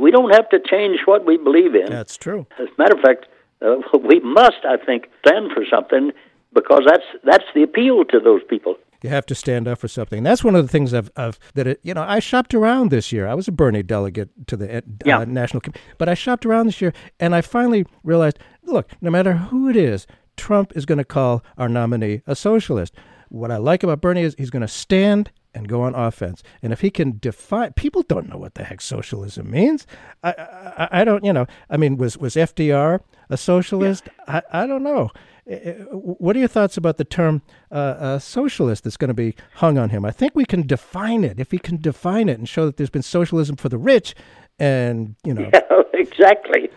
[0.00, 1.86] we don't have to change what we believe in.
[1.86, 2.48] That's true.
[2.58, 3.26] As a matter of fact,
[3.62, 6.10] uh, we must, I think, stand for something
[6.54, 8.76] because that's that's the appeal to those people.
[9.02, 10.22] You have to stand up for something.
[10.22, 13.12] That's one of the things I've, I've that it, you know I shopped around this
[13.12, 13.26] year.
[13.26, 15.24] I was a Bernie delegate to the uh, Yeah.
[15.26, 19.34] national, com- but I shopped around this year, and I finally realized: look, no matter
[19.34, 22.94] who it is, Trump is going to call our nominee a socialist.
[23.28, 26.42] What I like about Bernie is he's going to stand and go on offense.
[26.62, 29.86] And if he can define, people don't know what the heck socialism means.
[30.22, 31.46] I, I, I don't, you know.
[31.68, 34.08] I mean, was was FDR a socialist?
[34.28, 35.10] I, I don't know.
[35.50, 35.56] Uh,
[35.92, 39.78] What are your thoughts about the term uh, uh, socialist that's going to be hung
[39.78, 40.04] on him?
[40.04, 41.38] I think we can define it.
[41.38, 44.14] If he can define it and show that there's been socialism for the rich,
[44.58, 46.70] and you know, yeah, exactly.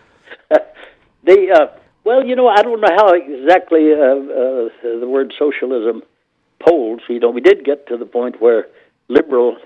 [1.24, 6.02] the uh, well, you know, I don't know how exactly uh, uh, the word socialism
[6.58, 7.00] polls.
[7.08, 8.66] You know, we did get to the point where
[9.08, 9.56] liberal,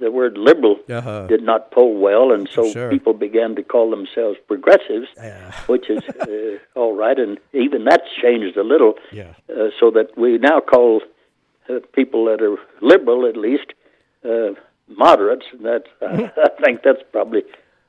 [0.00, 1.26] the word liberal, Uh-huh.
[1.26, 2.90] did not poll well, and so Sure.
[2.90, 5.08] people began to call themselves progressives,
[5.66, 9.32] which is uh, all right, and even that's changed a little, Yeah.
[9.50, 11.00] uh, so that we now call
[11.68, 13.72] uh, people that are liberal, at least,
[14.24, 14.50] uh,
[14.88, 15.46] moderates.
[15.52, 17.42] And that's, I think that's probably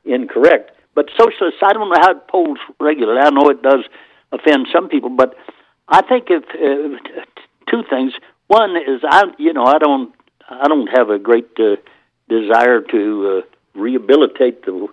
[0.06, 0.72] incorrect.
[0.96, 3.20] But socialists, I don't know how it polls regularly.
[3.22, 3.84] I know it does
[4.32, 5.36] offend some people, but
[5.89, 6.98] I think if uh,
[7.70, 8.13] two things.
[8.48, 10.13] One is I, you know, I don't,
[10.50, 11.76] I don't have a great uh,
[12.29, 14.87] desire to uh, rehabilitate the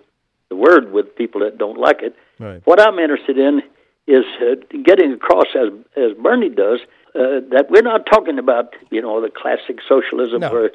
[0.49, 2.15] the word with people that don't like it.
[2.39, 2.61] Right.
[2.65, 3.63] What I'm interested in
[4.07, 6.79] is uh, getting across, as as Bernie does,
[7.15, 10.51] uh, that we're not talking about you know the classic socialism No.
[10.51, 10.71] where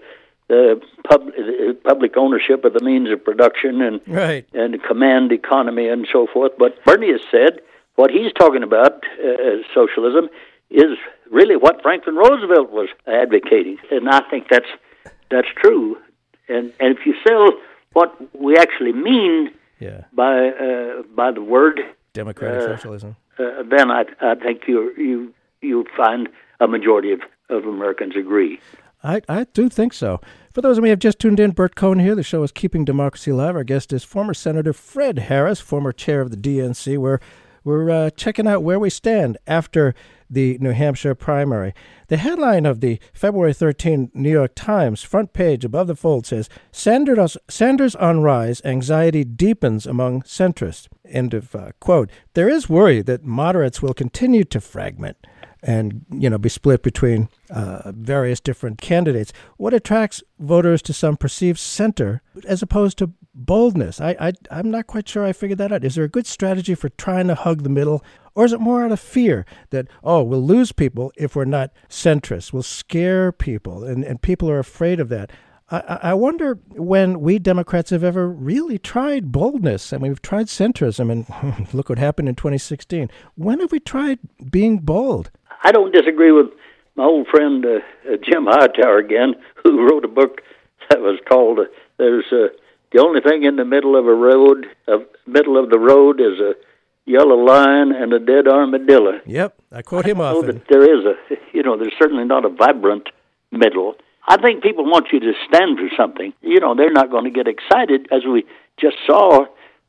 [0.49, 1.31] the pub,
[1.85, 4.45] public ownership of the means of production and right?
[4.53, 6.53] and command economy and so forth.
[6.59, 7.61] But Bernie has said
[7.95, 10.29] what he's talking about uh, as socialism
[10.71, 10.99] is
[11.31, 14.67] really what Franklin Roosevelt was advocating, and I think that's
[15.31, 15.97] that's true.
[16.51, 17.53] And and if you sell
[17.93, 21.81] what we actually mean Yeah, by uh, by the word,
[22.13, 23.17] democratic Uh, socialism.
[23.39, 25.33] uh, then I I think you you
[25.63, 26.29] you find
[26.61, 28.61] a majority of, of Americans agree.
[29.03, 30.21] I, I do think so.
[30.53, 32.15] For those of you who have just tuned in, Bert Cohen here.
[32.15, 33.57] The show is Keeping Democracy Alive.
[33.57, 36.99] Our guest is former Senator Fred Harris, former chair of the DNC.
[36.99, 37.19] We're,
[37.65, 39.95] we're uh, checking out where we stand after
[40.31, 41.75] the New Hampshire primary.
[42.09, 46.49] The headline of the February 13 New York Times front page above the fold says
[46.71, 50.89] Sanders, Sanders on rise, anxiety deepens among centrists.
[51.05, 52.11] End of uh, quote.
[52.35, 55.17] There is worry that moderates will continue to fragment
[55.63, 59.33] and you know be split between uh, various different candidates.
[59.57, 64.01] What attracts voters to some perceived center as opposed to boldness?
[64.01, 65.85] I, I I'm not quite sure I figured that out.
[65.85, 68.85] Is there a good strategy for trying to hug the middle, or is it more
[68.85, 72.53] out of fear that oh we'll lose people if we're not centrist?
[72.53, 75.31] We'll scare people, and and people are afraid of that.
[75.71, 79.93] I, I wonder when we Democrats have ever really tried boldness.
[79.93, 83.09] I mean, we've tried centrism, and look what happened in 2016.
[83.37, 84.19] When have we tried
[84.51, 85.31] being bold?
[85.63, 86.47] I don't disagree with
[86.97, 87.79] my old friend uh,
[88.11, 90.41] uh, Jim Hightower again, who wrote a book
[90.89, 91.65] that was called uh,
[91.99, 92.49] "There's uh,
[92.93, 96.39] the only thing in the middle of a road, of middle of the road is
[96.41, 96.55] a
[97.07, 100.57] yellow line and a dead armadillo." Yep, I quote him know often.
[100.57, 103.09] that there is a, you know, there's certainly not a vibrant
[103.51, 103.95] middle.
[104.27, 106.33] I think people want you to stand for something.
[106.43, 108.45] You know, they're not going to get excited, as we
[108.79, 109.47] just saw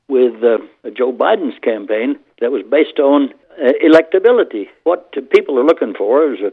[0.08, 0.58] with uh,
[0.96, 3.30] Joe Biden's campaign that was based on
[3.62, 4.68] uh, electability.
[4.84, 6.52] What people are looking for is a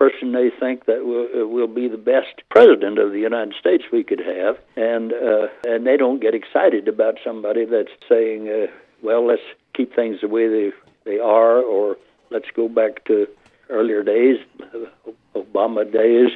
[0.00, 3.84] person they think that will, uh, will be the best president of the United States
[3.92, 8.66] we could have, and uh, and they don't get excited about somebody that's saying, uh,
[9.02, 9.42] "Well, let's
[9.76, 10.72] keep things the way they
[11.04, 11.98] they are," or
[12.30, 13.28] "Let's go back to
[13.68, 14.38] earlier days,
[15.36, 16.30] Obama days."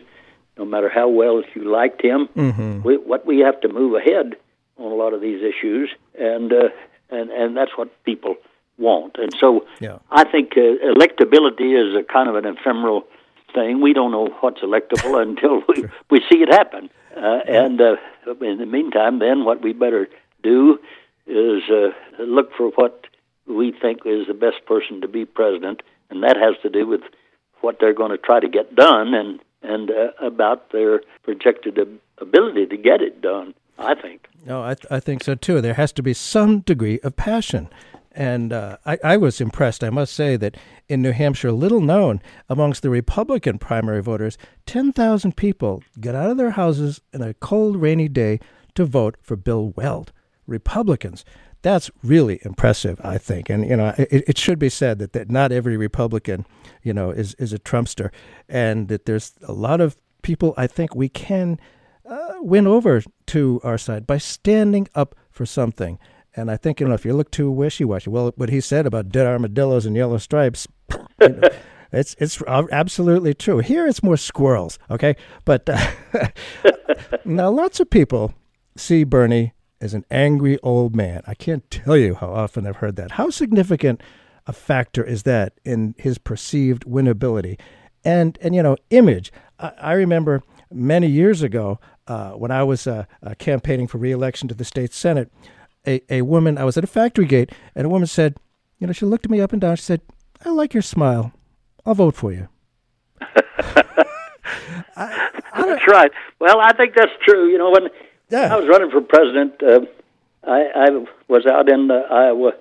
[0.57, 2.29] No matter how well you liked him,
[2.85, 4.37] we, what we have to move ahead
[4.79, 6.69] on a lot of these issues, and uh,
[7.11, 8.37] and and that's what people
[8.79, 9.17] want.
[9.19, 9.99] And so, Yeah.
[10.11, 10.61] I think uh,
[10.95, 13.05] electability is a kind of an ephemeral
[13.55, 13.81] thing.
[13.81, 16.91] We don't know what's electable until we we see it happen.
[17.17, 17.97] Uh, and uh,
[18.41, 20.09] in the meantime, then what we better
[20.43, 20.79] do
[21.27, 21.91] is uh,
[22.23, 23.07] look for what
[23.47, 27.03] we think is the best person to be president, and that has to do with
[27.61, 31.79] what they're going to try to get done and and uh, about their projected
[32.19, 33.55] ability to get it done.
[33.79, 34.29] I think.
[34.45, 35.61] No, I, th- I think so too.
[35.61, 37.69] There has to be some degree of passion.
[38.15, 40.57] And uh, I, I was impressed, I must say, that
[40.89, 46.37] in New Hampshire, little known amongst the Republican primary voters, 10,000 people got out of
[46.37, 48.39] their houses in a cold, rainy day
[48.77, 50.13] to vote for Bill Weld.
[50.47, 51.25] Republicans.
[51.63, 53.49] That's really impressive, I think.
[53.49, 56.45] And, you know, it, it should be said that, that not every Republican,
[56.83, 58.11] you know, is, is a Trumpster.
[58.49, 61.59] And that there's a lot of people I think we can
[62.07, 65.99] uh, win over to our side by standing up for something.
[66.37, 69.11] And I think, you know, if you look too wishy-washy, well, what he said about
[69.11, 70.67] dead armadillos and yellow stripes,
[71.21, 71.49] you know,
[71.93, 73.59] it's it's absolutely true.
[73.59, 75.17] Here it's more squirrels, okay?
[75.45, 75.91] But uh,
[77.25, 78.35] now lots of people
[78.77, 81.23] see Bernie as an angry old man.
[81.27, 83.13] I can't tell you how often I've heard that.
[83.13, 84.03] How significant
[84.47, 87.61] a factor is that in his perceived winnability?
[88.05, 89.33] And and you know, image.
[89.61, 90.43] I, I remember
[90.73, 94.93] many years ago uh, when I was uh, uh, campaigning for reelection to the state
[94.93, 95.31] senate
[95.87, 98.37] a, a woman, I was at a factory gate, and a woman said,
[98.79, 99.77] you know, she looked at me up and down.
[99.77, 100.03] She said,
[100.45, 101.33] I like your smile.
[101.87, 102.49] I'll vote for you.
[103.21, 103.85] I,
[104.97, 106.13] I that's right.
[106.39, 107.49] Well, I think that's true.
[107.49, 107.89] You know, when
[108.31, 108.55] yeah.
[108.55, 109.81] I was running for president, uh,
[110.47, 112.53] I, I was out in uh, Iowa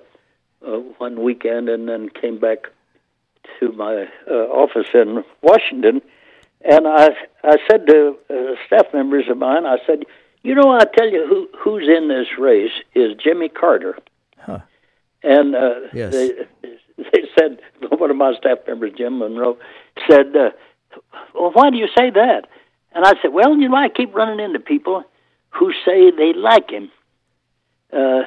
[0.66, 2.66] uh, one weekend and then came back
[3.60, 6.00] to my uh, office in Washington.
[6.62, 7.10] And I,
[7.42, 10.04] I said to uh, staff members of mine, I said,
[10.44, 13.98] you know, I'll tell you who who's in this race is Jimmy Carter.
[14.38, 14.60] Huh.
[15.22, 16.12] And uh, yes.
[16.12, 16.28] they
[16.98, 17.58] they said
[17.98, 19.56] one of my staff members, Jim Monroe,
[20.08, 20.50] said, uh,
[21.34, 22.46] "Well, why do you say that?"
[22.94, 25.02] And I said, "Well, you know, I keep running into people
[25.50, 26.90] who say they like him.
[27.92, 28.22] Uh,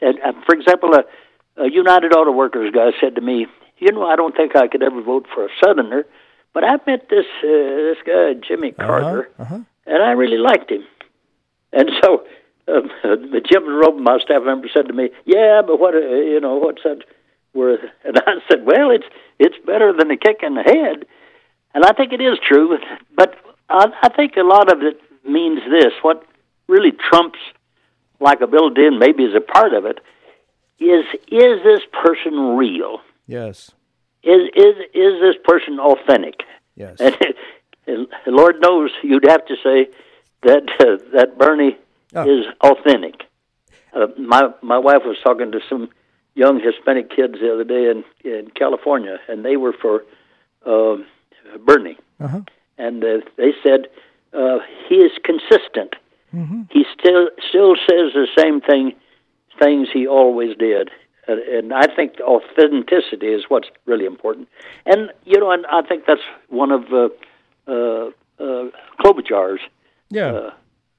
[0.00, 3.46] and, and for example, a, a United Auto Workers guy said to me,
[3.78, 6.06] "You know, I don't think I could ever vote for a Southerner,
[6.54, 7.46] but I met this uh,
[7.88, 9.58] this guy Jimmy Uh-huh, Carter, uh-huh.
[9.86, 10.84] and I really liked him."
[11.72, 12.24] And so
[12.68, 12.90] um,
[13.50, 16.82] Jim Monroe, my staff member, said to me, "Yeah, but what uh, you know, what's
[16.84, 17.04] that
[17.54, 19.06] worth?" And I said, "Well, it's
[19.38, 21.06] it's better than a kick in the head."
[21.74, 22.78] And I think it is true,
[23.14, 23.34] but
[23.68, 26.24] I, I think a lot of it means this: what
[26.66, 27.38] really trumps
[28.20, 30.00] likability, and maybe is a part of it,
[30.78, 33.00] is is this person real?
[33.26, 33.70] Yes.
[34.22, 36.40] Is is is this person authentic?
[36.74, 36.96] Yes.
[37.00, 37.16] And,
[37.86, 39.88] and Lord knows you'd have to say
[40.42, 41.76] that uh, that Bernie
[42.14, 42.24] Oh.
[42.24, 43.24] is authentic.
[43.92, 45.90] Uh, my my wife was talking to some
[46.34, 50.04] young Hispanic kids the other day in in California, and they were for
[50.64, 51.04] um
[51.66, 52.40] Bernie, Uh-huh.
[52.78, 53.88] and uh, they said
[54.32, 55.96] uh, he is consistent.
[56.34, 56.62] Mm-hmm.
[56.70, 58.94] He still still says the same thing
[59.62, 60.90] things he always did.
[61.26, 64.48] And, and I think authenticity is what's really important.
[64.86, 67.08] And you know, and I think that's one of uh,
[67.66, 68.70] uh, uh,
[69.00, 69.60] Klobuchar's
[70.10, 70.50] Yeah.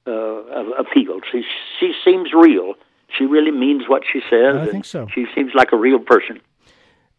[0.06, 1.22] uh, uh, appeals.
[1.30, 1.42] She
[1.78, 2.74] she seems real.
[3.18, 4.56] She really means what she says.
[4.56, 5.06] I think so.
[5.14, 6.40] She seems like a real person.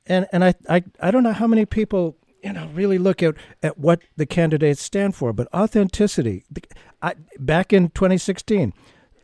[0.05, 3.35] and and I, I I don't know how many people you know really look at
[3.61, 6.43] at what the candidates stand for, but authenticity.
[7.01, 8.73] I, back in 2016,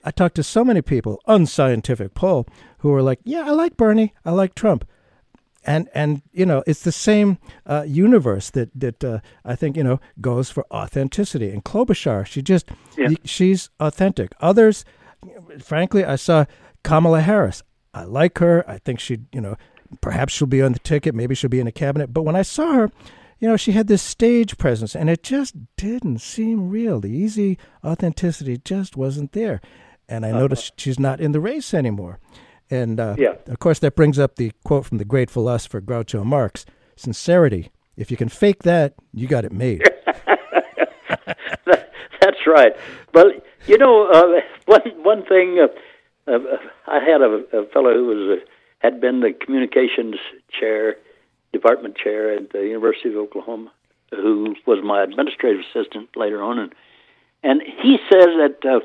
[0.04, 2.48] I talked to so many people, unscientific poll,
[2.80, 4.86] who were like, "Yeah, I like Bernie, I like Trump,"
[5.68, 9.84] and and you know it's the same uh, universe that that uh, I think you
[9.84, 11.52] know goes for authenticity.
[11.52, 13.10] And Klobuchar, she just Yeah.
[13.26, 14.32] she's authentic.
[14.40, 14.86] Others,
[15.62, 16.46] frankly, I saw
[16.84, 17.62] Kamala Harris.
[17.94, 18.64] I like her.
[18.70, 19.56] I think she, you know,
[20.02, 21.16] perhaps she'll be on the ticket.
[21.16, 22.14] Maybe she'll be in a cabinet.
[22.14, 22.92] But when I saw her,
[23.40, 27.00] you know, she had this stage presence, and it just didn't seem real.
[27.00, 29.62] The easy authenticity just wasn't there.
[30.10, 32.20] And I noticed she's not in the race anymore.
[32.70, 33.36] And uh, Yeah.
[33.48, 37.72] of course, that brings up the quote from the great philosopher Groucho Marx: "Sincerity.
[37.96, 39.84] If you can fake that, you got it made."
[42.22, 42.74] That's right.
[43.14, 43.32] Well,
[43.68, 46.40] you know, uh, one one thing uh, uh,
[46.88, 48.46] I had a, a fellow who was uh,
[48.80, 50.16] had been the communications
[50.58, 50.96] chair,
[51.54, 53.72] department chair at the University of Oklahoma,
[54.12, 56.76] who was my administrative assistant later on, and
[57.44, 58.80] and he says that uh,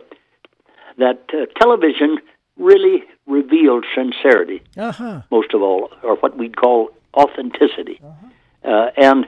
[0.98, 2.18] that uh, television
[2.56, 5.22] really revealed sincerity Uh huh.
[5.30, 8.00] most of all, or what we'd call authenticity.
[8.64, 9.26] Uh, and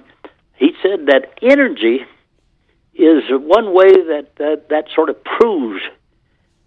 [0.57, 2.05] he said that energy
[2.95, 5.83] is one way that that, that sort of proves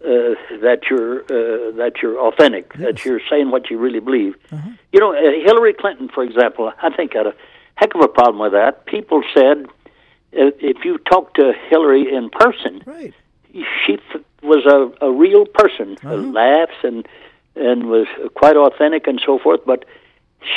[0.04, 4.36] uh, that you're uh, that you're authentic, that you're saying what you really believe.
[4.92, 7.34] You know, uh, Hillary Clinton, for example, I think had a
[7.76, 8.86] heck of a problem with that.
[8.86, 9.66] People said
[10.34, 13.14] uh, if you talk to Hillary in person, Right.
[13.86, 13.98] she
[14.44, 17.08] was a, a real person, uh, laughs and
[17.56, 18.06] and was
[18.36, 19.62] quite authentic and so forth.
[19.66, 19.86] But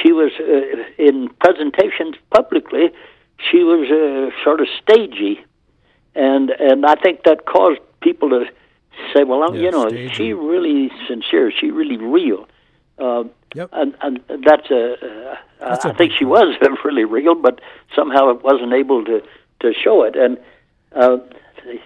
[0.03, 2.91] she was uh, in presentations publicly,
[3.39, 5.41] she was uh, sort of stagey,
[6.15, 8.45] and and I think that caused people to
[9.15, 10.15] say, well, Yeah, you know, stagey.
[10.15, 11.51] she really sincere?
[11.51, 12.47] She really real?
[12.99, 13.71] Uh, Yep.
[13.73, 14.93] And, and that's a.
[14.95, 16.55] Uh, That's I a think big she was
[16.85, 17.61] really real, but
[17.97, 19.21] somehow it wasn't able to
[19.63, 20.15] to show it.
[20.15, 20.39] And
[20.95, 21.19] uh,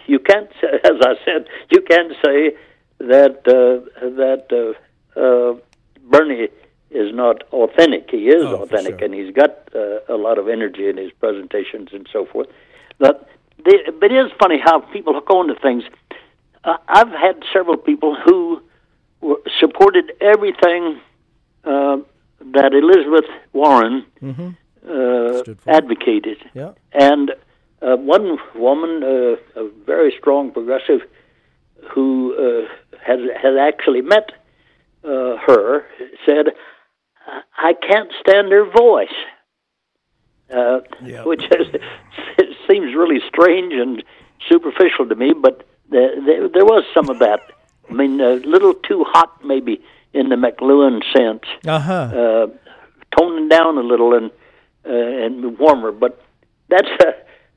[0.06, 2.56] you can't, say, as I said, you can't say
[2.98, 4.46] that uh, that
[5.16, 5.56] uh, uh,
[6.04, 6.48] Bernie
[6.90, 8.10] is not authentic.
[8.10, 9.04] He is Oh, authentic, sure.
[9.06, 12.46] and he's got uh, a lot of energy in his presentations and so forth.
[12.98, 13.28] But,
[13.64, 15.82] the, but it is funny how people hook on to things.
[16.62, 18.62] Uh, I've had several people who
[19.58, 21.00] supported everything
[21.64, 21.96] uh,
[22.52, 24.50] that Elizabeth Warren Mm-hmm.
[24.88, 26.38] uh, advocated.
[26.54, 26.72] Yeah.
[26.92, 27.32] And
[27.84, 31.00] uh, one woman, uh, a very strong progressive,
[31.92, 32.68] who uh,
[33.08, 34.26] has has actually met
[35.04, 35.84] uh, her,
[36.26, 36.46] said,
[37.26, 39.18] "I- "I can't stand her voice,"
[40.58, 41.24] uh, Yeah.
[41.24, 41.66] which is,
[42.68, 44.02] seems really strange and
[44.50, 45.32] superficial to me.
[45.46, 45.56] But
[45.90, 47.40] there, there, there was some of that.
[47.90, 49.74] I mean, a little too hot, maybe
[50.14, 51.92] in the McLuhan sense Uh-huh.
[51.92, 52.46] uh,
[53.18, 54.30] toning down a little and
[54.86, 55.92] uh, and warmer.
[55.92, 56.22] But
[56.68, 57.14] that's a,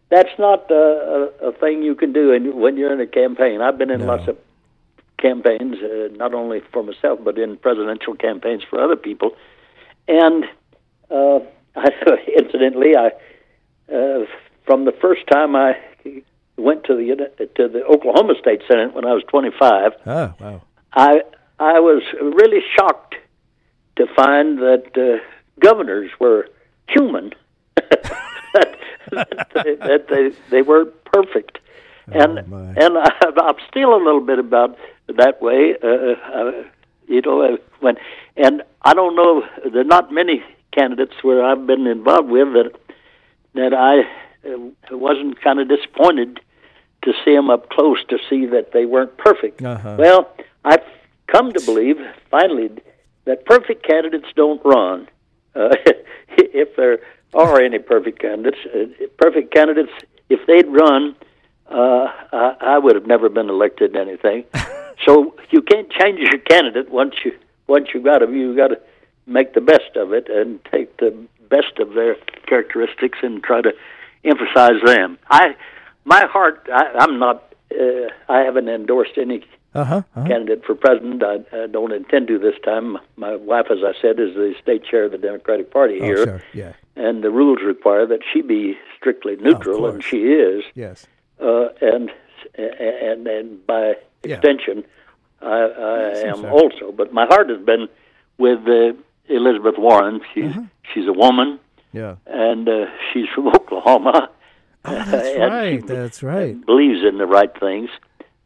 [0.10, 3.62] that's not a, a, a thing you can do in, when you're in a campaign.
[3.62, 4.08] I've been in No.
[4.08, 4.38] lots of
[5.18, 9.36] campaigns, uh, not only for myself but in presidential campaigns for other people.
[10.08, 10.46] And
[11.12, 11.40] uh,
[11.76, 11.90] I,
[12.38, 13.12] incidentally, I
[13.94, 14.26] uh,
[14.66, 15.78] from the first time I
[16.58, 19.94] went to the to the Oklahoma State Senate when I was 25.
[20.06, 20.62] Oh, wow.
[20.94, 21.22] I
[21.60, 23.16] I was really shocked
[23.98, 25.24] to find that uh,
[25.60, 26.48] governors were
[26.88, 27.34] human,
[27.76, 28.78] that,
[29.12, 31.60] they, that they they weren't perfect,
[32.08, 33.12] and Oh, and I,
[33.44, 34.78] I'm still a little bit about
[35.08, 35.76] that way.
[35.84, 36.52] Uh, uh,
[37.08, 37.96] you know, uh, when
[38.36, 39.44] and I don't know.
[39.72, 42.72] There are not many candidates where I've been involved with that
[43.56, 44.02] that I
[44.48, 46.40] uh, wasn't kind of disappointed
[47.04, 49.62] to see them up close to see that they weren't perfect.
[49.62, 49.96] Uh-huh.
[49.98, 50.34] Well,
[50.66, 50.84] I've
[51.28, 51.98] come to believe
[52.30, 52.70] finally
[53.26, 55.08] that perfect candidates don't run.
[55.56, 55.70] Uh,
[56.30, 57.00] if there
[57.34, 59.92] are any perfect candidates, uh, perfect candidates,
[60.30, 61.16] if they'd run,
[61.70, 64.46] uh, I, I would have never been elected anything.
[65.06, 67.34] so you can't change your candidate once you
[67.68, 68.36] once you got him.
[68.36, 68.80] You got to
[69.26, 71.12] make the best of it and take the
[71.50, 72.16] best of their
[72.48, 73.72] characteristics and try to
[74.24, 75.18] emphasize them.
[75.30, 75.56] I,
[76.06, 77.44] my heart, I, I'm not.
[77.70, 79.44] Uh, I haven't endorsed any
[79.76, 79.96] Uh-huh.
[79.98, 80.28] uh-huh.
[80.28, 81.22] candidate for president.
[81.22, 82.98] I, I don't intend to this time.
[83.18, 86.24] My wife, as I said, is the state chair of the Democratic Party Oh, here,
[86.26, 86.44] sure.
[86.54, 86.74] Yeah.
[86.98, 90.64] And the rules require that she be strictly neutral, and she is.
[90.76, 91.06] Yes.
[91.40, 92.12] Uh, and
[92.58, 94.36] and and by Yeah.
[94.36, 94.84] extension,
[95.42, 96.00] I, I
[96.32, 96.52] am fair.
[96.52, 96.92] also.
[96.92, 97.88] But my heart has been
[98.38, 98.94] with uh,
[99.30, 100.22] Elizabeth Warren.
[100.34, 100.62] She's Uh-huh.
[100.94, 101.60] she's a woman,
[101.94, 102.16] Yeah.
[102.26, 104.30] and uh, she's from Oklahoma.
[104.86, 105.86] Oh, that's right.
[105.86, 106.54] That's right.
[106.66, 107.90] Believes in the right things.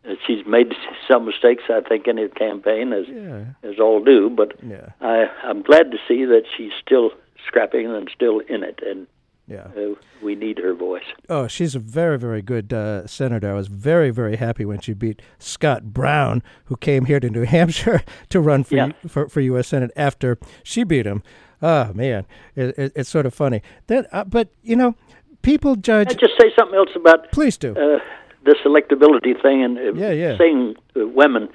[0.04, 0.74] Uh, she's made
[1.08, 3.46] some mistakes, I think, in her campaign, as Yeah.
[3.70, 4.30] as all do.
[4.30, 4.90] But Yeah.
[5.00, 7.12] I, I'm glad to see that she's still
[7.48, 9.08] scrapping and still in it, and
[9.48, 9.68] Yeah.
[9.76, 11.04] uh, we need her voice.
[11.30, 13.52] Oh, she's a very, very good uh, senator.
[13.52, 17.44] I was very, very happy when she beat Scott Brown, who came here to New
[17.58, 18.92] Hampshire to run for Yeah.
[19.08, 19.68] for, for U.S.
[19.70, 21.22] Senate after she beat him.
[21.62, 22.26] Oh man,
[22.56, 23.62] it, it, it's sort of funny.
[23.88, 24.96] That, uh, but you know,
[25.44, 26.10] people judge.
[26.12, 27.72] I'd just say something else about Please do.
[27.76, 28.00] uh,
[28.46, 30.38] this electability thing and uh, Yeah, yeah.
[30.38, 31.50] saying uh, women,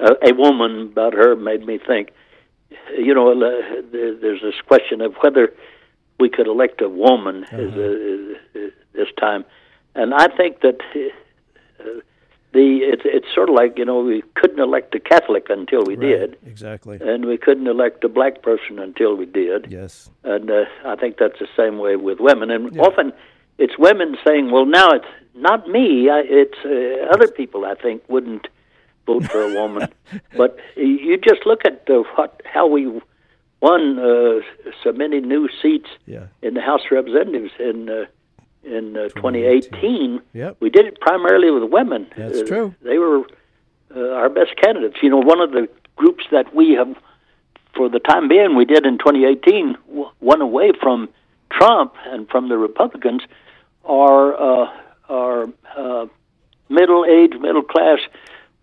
[0.00, 2.10] uh, a woman about her made me think.
[2.98, 5.52] You know, uh, there's this question of whether
[6.20, 7.62] we could elect a woman Uh-huh.
[7.62, 9.44] is, uh, uh, this time,
[9.94, 11.84] and I think that uh,
[12.52, 15.96] the it's it's sort of like you know we couldn't elect a Catholic until we
[15.96, 16.98] Right, did, exactly.
[17.00, 19.66] and we couldn't elect a black person until we did.
[19.70, 20.10] Yes.
[20.24, 22.50] And uh, I think that's the same way with women.
[22.50, 22.82] And Yeah.
[22.82, 23.12] often
[23.58, 28.02] it's women saying, well, now it's not me, I, it's uh, other people I think
[28.08, 28.48] wouldn't
[29.06, 29.88] vote for a woman.
[30.36, 32.86] but you just look at uh, what how we
[33.60, 34.40] won uh,
[34.82, 36.26] so many new seats Yeah.
[36.42, 38.04] in the House of Representatives in uh,
[38.64, 40.20] in uh, 2018.
[40.34, 40.56] Yep.
[40.60, 42.06] We did it primarily with women.
[42.16, 42.74] That's Uh, true.
[42.82, 43.24] They were
[43.94, 44.96] uh, our best candidates.
[45.02, 46.94] You know, one of the groups that we have,
[47.74, 51.08] for the time being, we did in 2018, w- one away from
[51.50, 53.22] Trump and from the Republicans,
[53.84, 54.70] are uh,
[55.08, 56.06] are uh,
[56.68, 57.98] middle-aged, middle-class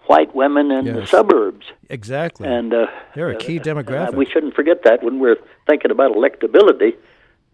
[0.09, 1.67] white women in the suburbs.
[1.87, 2.47] Exactly.
[2.47, 4.15] And uh, They're a key uh, demographic.
[4.15, 5.37] we shouldn't forget that when we're
[5.67, 6.95] thinking about electability.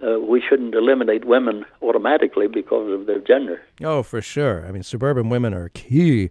[0.02, 3.62] Uh, we shouldn't eliminate women automatically because of their gender.
[3.84, 4.66] Oh, for sure.
[4.66, 6.30] I mean, suburban women are a key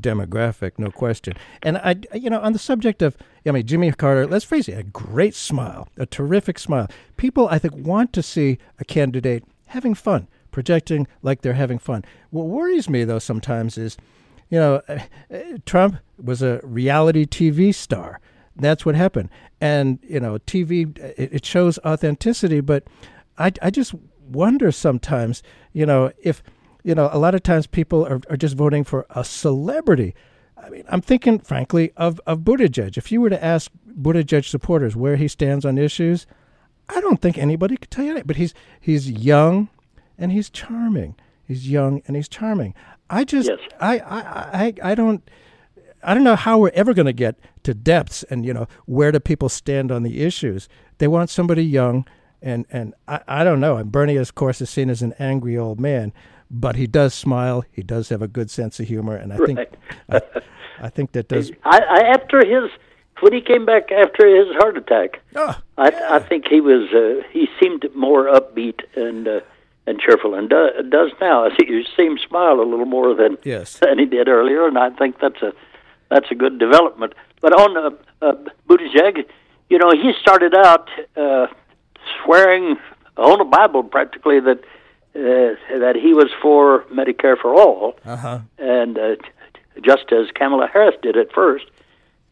[0.00, 1.34] demographic, no question.
[1.62, 3.16] And I, you know, on the subject of,
[3.46, 6.88] I mean, Jimmy Carter, let's face it, a great smile, a terrific smile.
[7.18, 12.02] People, I think, want to see a candidate having fun, projecting like they're having fun.
[12.30, 13.96] What worries me, though, sometimes is,
[14.50, 14.98] you know, uh,
[15.32, 18.20] uh, Trump was a reality TV star.
[18.56, 19.28] that's what happened.
[19.60, 22.84] And you know, TV it, it shows authenticity, but
[23.38, 23.94] I I just
[24.28, 25.42] wonder sometimes,
[25.72, 26.42] you know, if
[26.86, 30.14] you know, a lot of times people are, are just voting for a celebrity.
[30.56, 32.96] I mean, I'm thinking, frankly, of, of Buttigieg.
[32.96, 36.28] If you were to ask Buttigieg supporters where he stands on issues,
[36.88, 38.28] I don't think anybody could tell you that.
[38.28, 39.68] But he's he's young
[40.16, 41.16] and he's charming.
[41.44, 42.72] He's young and he's charming.
[43.10, 43.58] I just Yes.
[43.80, 45.28] I, I, I, I don't
[46.02, 49.12] I don't know how we're ever going to get to depths and you know where
[49.12, 50.68] do people stand on the issues.
[50.98, 52.06] They want somebody young
[52.42, 53.76] and and I, I don't know.
[53.76, 56.12] And Bernie, of course, is seen as an angry old man,
[56.50, 57.64] but he does smile.
[57.72, 59.58] He does have a good sense of humor, and I think
[60.08, 60.20] I,
[60.80, 61.50] I think that does.
[61.64, 62.70] I, I after his
[63.20, 67.26] when he came back after his heart attack, Oh, I I think he was uh,
[67.32, 69.40] he seemed more upbeat and uh,
[69.86, 71.44] and cheerful and do, does now.
[71.46, 73.78] I see you see him smile a little more than Yes.
[73.80, 75.52] than he did earlier, and I think that's a
[76.08, 77.14] that's a good development.
[77.40, 77.90] But on uh,
[78.22, 78.32] uh,
[78.68, 79.24] Buttigieg,
[79.68, 81.46] you know, he started out uh,
[82.24, 82.76] swearing
[83.16, 84.58] on the Bible practically that
[85.14, 88.38] uh, that he was for Medicare for all, uh huh.
[88.58, 89.16] and uh,
[89.82, 91.64] just as Kamala Harris did at first.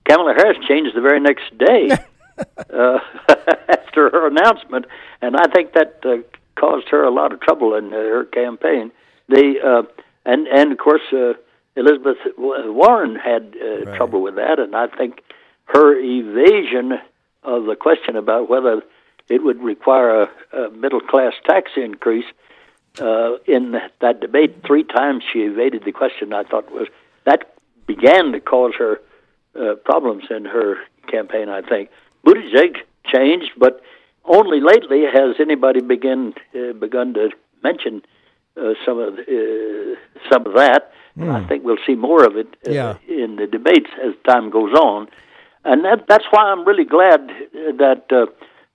[0.04, 1.88] Kamala Harris changed the very next day
[2.72, 2.98] uh,
[3.68, 4.84] after her announcement,
[5.22, 6.16] and I think that uh,
[6.56, 8.90] caused her a lot of trouble in her campaign.
[9.28, 9.82] The uh,
[10.24, 11.34] and and of course uh,
[11.76, 13.96] Elizabeth Warren had uh, Right.
[13.96, 15.22] trouble with that, and I think
[15.66, 16.98] her evasion
[17.42, 18.82] of the question about whether
[19.28, 22.26] it would require a, a middle class tax increase
[23.00, 26.32] uh, in that, that debate three times she evaded the question.
[26.32, 26.88] I thought was
[27.24, 27.54] that
[27.86, 29.00] began to cause her
[29.58, 30.76] uh, problems in her
[31.10, 31.48] campaign.
[31.48, 31.88] I think
[32.26, 32.76] Buttigieg
[33.06, 33.80] changed, but
[34.24, 37.30] only lately has anybody begin uh, begun to
[37.62, 38.02] mention
[38.56, 39.94] uh, some of uh,
[40.30, 40.90] some of that.
[41.20, 42.96] I think we'll see more of it uh, Yeah.
[43.06, 45.06] in the debates as time goes on,
[45.64, 48.26] and that that's why I'm really glad uh, that uh,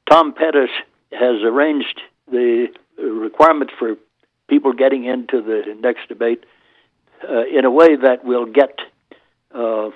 [0.10, 0.70] Tom Perez
[1.12, 2.00] has arranged
[2.32, 3.96] the requirements for
[4.48, 6.46] people getting into the next debate
[7.28, 8.80] uh, in a way that will get
[9.54, 9.90] uh,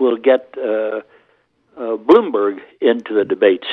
[0.00, 1.00] will get uh,
[1.76, 3.66] uh, Bloomberg into the debates.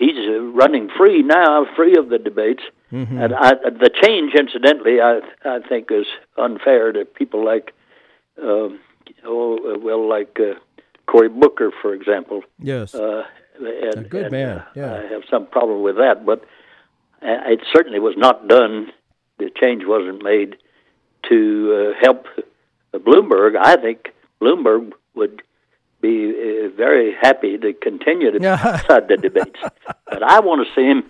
[0.00, 3.50] He's uh, running free now, free of the debates, and I,
[3.84, 7.74] the change, incidentally, I I think is unfair to people like,
[8.42, 8.80] um,
[9.24, 10.54] oh, well, like uh,
[11.06, 12.42] Cory Booker, for example.
[12.58, 12.94] Yes.
[12.94, 13.24] Uh,
[13.58, 14.94] and, A good and, man, uh, yeah.
[14.94, 16.40] I have some problem with that, but
[17.20, 18.90] uh, it certainly was not done.
[19.38, 20.56] The change wasn't made
[21.28, 21.38] to
[21.94, 22.26] uh, help
[22.94, 23.52] Bloomberg.
[23.56, 25.42] I think Bloomberg would
[26.00, 29.60] be uh, very happy to continue to outside the debates,
[30.06, 31.04] but I want to see him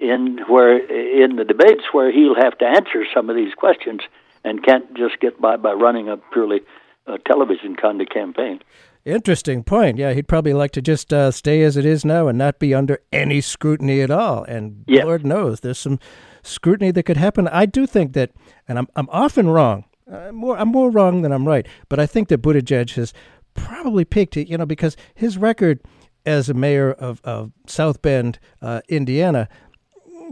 [0.00, 4.00] in where in the debates where he'll have to answer some of these questions
[4.44, 6.60] and can't just get by by running a purely
[7.06, 8.60] uh, television kind of campaign.
[9.04, 9.96] Interesting point.
[9.96, 12.74] Yeah, he'd probably like to just uh, stay as it is now and not be
[12.74, 14.44] under any scrutiny at all.
[14.44, 15.04] And Yeah.
[15.04, 15.98] Lord knows there's some
[16.42, 17.48] scrutiny that could happen.
[17.48, 18.30] I do think that,
[18.68, 19.84] and I'm I'm often wrong.
[20.10, 21.66] I'm more I'm more wrong than I'm right.
[21.88, 23.12] But I think that Buttigieg has
[23.58, 25.80] probably picked It, you know, because his record
[26.26, 29.48] as a mayor of of South Bend, uh, Indiana,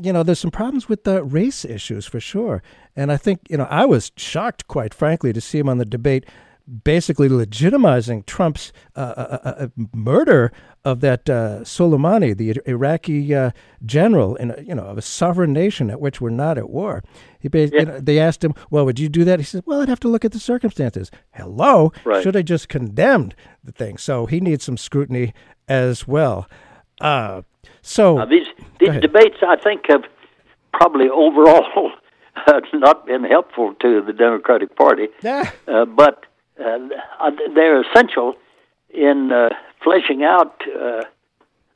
[0.01, 2.63] you know, there's some problems with the race issues for sure.
[2.95, 5.85] And I think, you know, I was shocked, quite frankly, to see him on the
[5.85, 6.25] debate
[6.85, 10.53] basically legitimizing Trump's uh, uh, uh, uh, murder
[10.85, 13.51] of that uh, Soleimani, the Iraqi uh,
[13.85, 17.03] general, in a, you know, of a sovereign nation at which we're not at war.
[17.39, 19.81] He, ba- you know, they asked him, "Well, would you do that?" He said, "Well,
[19.81, 22.23] I'd have to look at the circumstances." Hello, Right.
[22.23, 23.97] should I just condemned the thing?
[23.99, 25.35] So he needs some scrutiny
[25.69, 26.49] as well.
[27.01, 27.43] Uh,
[27.83, 28.47] so these
[28.81, 30.05] these debates, I think, have
[30.73, 31.91] probably overall
[32.73, 35.51] not been helpful to the Democratic Party, Yeah.
[35.67, 36.26] but
[36.63, 38.35] uh, they're essential
[38.91, 39.49] in uh,
[39.83, 41.03] fleshing out uh,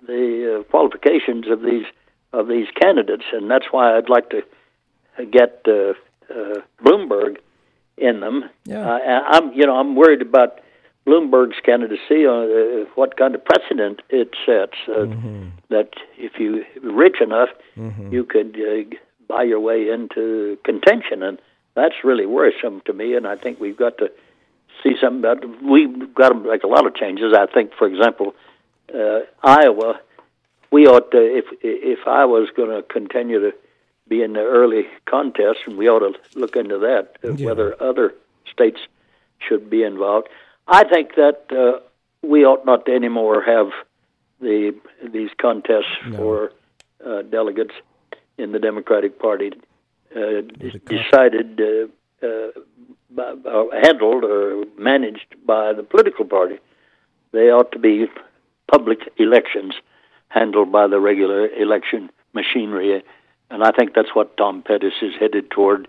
[0.06, 1.86] the uh, qualifications of these
[2.32, 4.42] of these candidates, and that's why I'd like to
[5.26, 5.94] get uh,
[6.32, 7.38] uh, Bloomberg
[7.96, 8.44] in them.
[8.64, 8.88] Yeah.
[8.88, 10.60] Uh, I'm, you know, I'm worried about
[11.06, 14.78] Bloomberg's candidacy on uh, what kind of precedent it sets.
[14.88, 15.06] Uh,
[15.70, 17.50] That if you rich enough,
[18.10, 18.96] you could uh,
[19.28, 21.38] buy your way into contention, and
[21.74, 23.14] that's really worrisome to me.
[23.14, 24.10] And I think we've got to
[24.82, 25.62] see something about.
[25.62, 27.32] We've got to make a lot of changes.
[27.36, 28.34] I think, for example,
[28.94, 30.00] uh, Iowa.
[30.70, 33.52] We ought to, if if I was going to continue to
[34.08, 37.46] be in the early contest, and we ought to look into that, uh, Yeah.
[37.46, 38.14] whether other
[38.52, 38.80] states
[39.38, 40.28] should be involved.
[40.68, 41.80] I think that uh,
[42.22, 43.70] we ought not to anymore have
[44.40, 46.52] the these contests for
[47.04, 47.74] uh, delegates
[48.38, 49.52] in the Democratic Party
[50.14, 50.40] uh,
[50.86, 52.50] decided, uh, uh,
[53.14, 56.58] by, uh, handled or managed by the political party.
[57.32, 58.06] They ought to be
[58.70, 59.74] public elections
[60.28, 63.02] handled by the regular election machinery.
[63.50, 65.88] And I think that's what Tom Perez is headed toward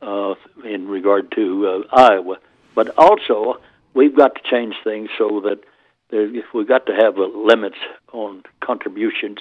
[0.00, 0.34] uh,
[0.64, 2.36] in regard to uh, Iowa.
[2.74, 3.60] But also,
[3.94, 5.60] we've got to change things so that
[6.10, 7.76] there, we've got to have limits
[8.12, 9.38] on contributions,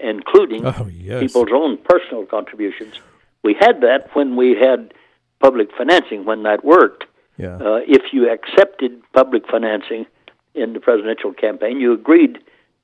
[0.00, 1.20] including Oh, yes.
[1.20, 2.94] people's own personal contributions.
[3.42, 4.92] We had that when we had
[5.40, 7.04] public financing, when that worked.
[7.36, 7.56] Yeah.
[7.56, 10.06] Uh, if you accepted public financing
[10.54, 12.38] in the presidential campaign, you agreed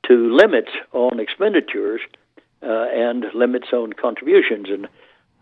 [0.08, 2.00] to limits on expenditures
[2.62, 4.68] uh, and limits on contributions.
[4.68, 4.88] And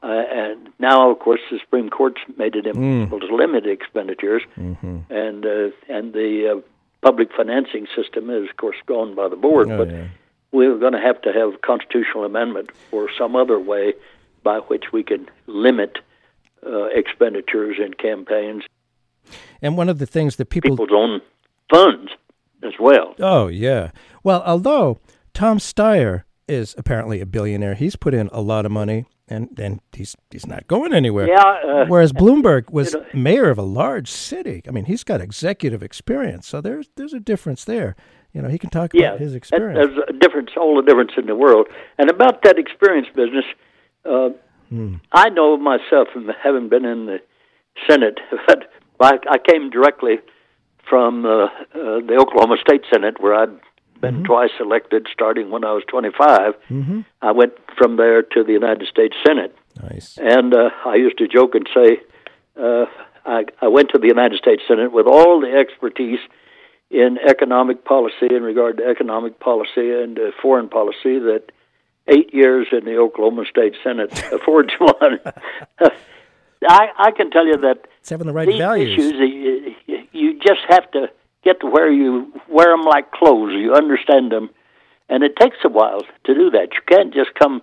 [0.00, 4.98] uh, and now, of course, the Supreme Court's made it impossible to limit expenditures, Mm-hmm.
[5.10, 6.60] and uh, and the uh,
[7.00, 9.70] public financing system is, of course, gone by the board.
[9.70, 10.06] Oh, but yeah.
[10.52, 13.94] we're going to have to have a constitutional amendment or some other way
[14.44, 15.98] by which we can limit
[16.66, 18.64] uh, expenditures in campaigns,
[19.62, 21.20] And one of the things that people people's own
[21.72, 22.10] funds
[22.62, 23.14] as well.
[23.20, 23.90] Oh, yeah.
[24.22, 24.98] Well, although
[25.34, 29.80] Tom Steyer is apparently a billionaire, he's put in a lot of money and, and
[29.92, 31.28] he's he's not going anywhere.
[31.28, 34.62] Yeah, uh, Whereas Bloomberg was you know- mayor of a large city.
[34.66, 36.48] I mean, he's got executive experience.
[36.48, 37.94] So there's there's a difference there.
[38.32, 39.78] You know, he can talk yeah, about his experience.
[39.78, 41.66] There's a difference, all the difference in the world.
[41.98, 43.44] And about that experience business,
[44.04, 44.30] uh,
[44.68, 44.96] Hmm.
[45.12, 47.18] I know myself from having been in the
[47.88, 50.18] Senate, but I, I came directly
[50.88, 53.50] from uh, uh, the Oklahoma State Senate, where I'd
[54.00, 54.24] been Mm-hmm.
[54.26, 56.54] twice elected, starting when I was 25.
[56.70, 57.04] Mhm.
[57.20, 59.56] I went from there to the United States Senate.
[59.82, 60.16] Nice.
[60.18, 61.98] And uh, I used to joke and say,
[62.56, 62.86] uh,
[63.26, 66.20] I, I went to the United States Senate with all the expertise
[66.90, 71.50] in economic policy in regard to economic policy and uh, foreign policy that
[72.08, 75.20] eight years in the Oklahoma State Senate affords one.
[76.66, 78.92] I, I can tell you that It's having the right these values.
[78.98, 79.14] issues,
[79.86, 81.10] you, you- just have to
[81.44, 83.52] get to where you wear them like clothes.
[83.54, 84.50] You understand them,
[85.08, 86.68] and it takes a while to do that.
[86.74, 87.60] You can't just come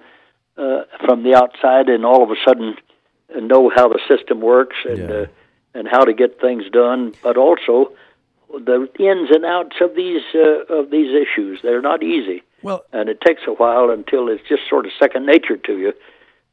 [0.57, 2.75] uh, from the outside and all of a sudden
[3.35, 5.15] know how the system works and Yeah.
[5.15, 5.25] uh,
[5.73, 7.91] and how to get things done, but also
[8.49, 11.59] the ins and outs of these uh, of these issues.
[11.63, 15.25] They're not easy, Well, and it takes a while until it's just sort of second
[15.25, 15.93] nature to you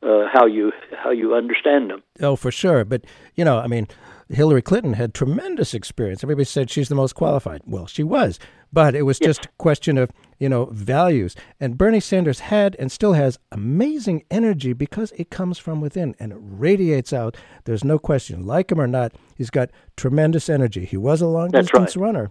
[0.03, 2.03] uh, how you how you understand them.
[2.21, 2.85] Oh, for sure.
[2.85, 3.05] But,
[3.35, 3.89] you know, I mean,
[4.29, 6.23] Hillary Clinton had tremendous experience.
[6.23, 7.63] Everybody said she's the most qualified.
[7.65, 8.39] Well, she was.
[8.73, 11.37] But it was just a question of, you know, values.
[11.61, 16.33] And Bernie Sanders had and still has amazing energy because it comes from within and
[16.33, 17.37] it radiates out.
[17.65, 18.47] There's no question.
[18.47, 20.87] Like him or not, he's got tremendous energy.
[20.87, 22.05] He was a long That's distance right.
[22.07, 22.31] runner.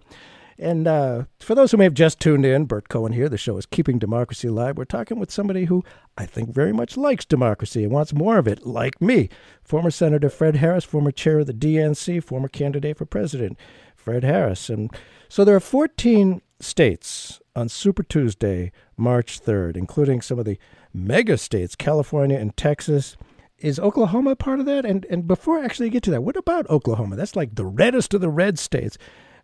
[0.58, 3.28] And uh, for those who may have just tuned in, Burt Cohen here.
[3.28, 4.76] The show is Keeping Democracy Alive.
[4.76, 5.82] We're talking with somebody who
[6.16, 9.28] I think very much likes democracy and wants more of it, like me.
[9.62, 13.58] Former Senator Fred Harris, former chair of the DNC, former candidate for president,
[13.96, 14.68] Fred Harris.
[14.68, 14.90] And
[15.28, 20.58] so there are 14 states on Super Tuesday, March 3rd, including some of the
[20.92, 23.16] mega states, California and Texas.
[23.58, 24.84] Is Oklahoma part of that?
[24.84, 27.14] And and before I actually get to that, what about Oklahoma?
[27.16, 28.98] That's like the reddest of the red states.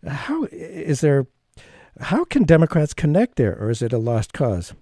[0.06, 1.26] How is there?
[2.00, 4.74] How can Democrats connect there, or is it a lost cause?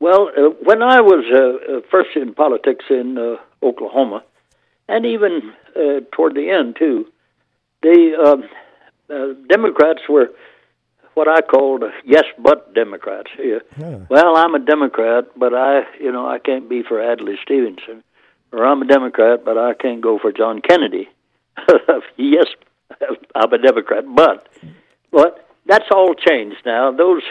[0.00, 3.36] Well, uh, when I was uh, uh, first in politics in uh,
[3.66, 4.22] Oklahoma,
[4.88, 7.06] and even uh, toward the end too,
[7.82, 8.44] the um
[9.10, 10.30] uh, Democrats were
[11.14, 13.30] what I called yes but Democrats.
[13.38, 13.58] Yeah.
[13.78, 13.98] Yeah.
[14.08, 18.04] Well, I'm a Democrat, but I, you know, I can't be for Adlai Stevenson,
[18.52, 21.08] or I'm a Democrat, but I can't go for John Kennedy.
[22.16, 22.46] yes,
[23.34, 24.48] I'm a Democrat, but
[25.10, 26.90] but that's all changed now.
[26.92, 27.22] Those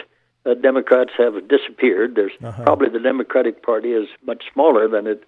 [0.46, 2.14] uh, Democrats have disappeared.
[2.14, 2.62] There's Uh-huh.
[2.64, 5.24] probably the Democratic Party is much smaller than it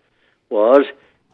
[0.49, 0.85] was,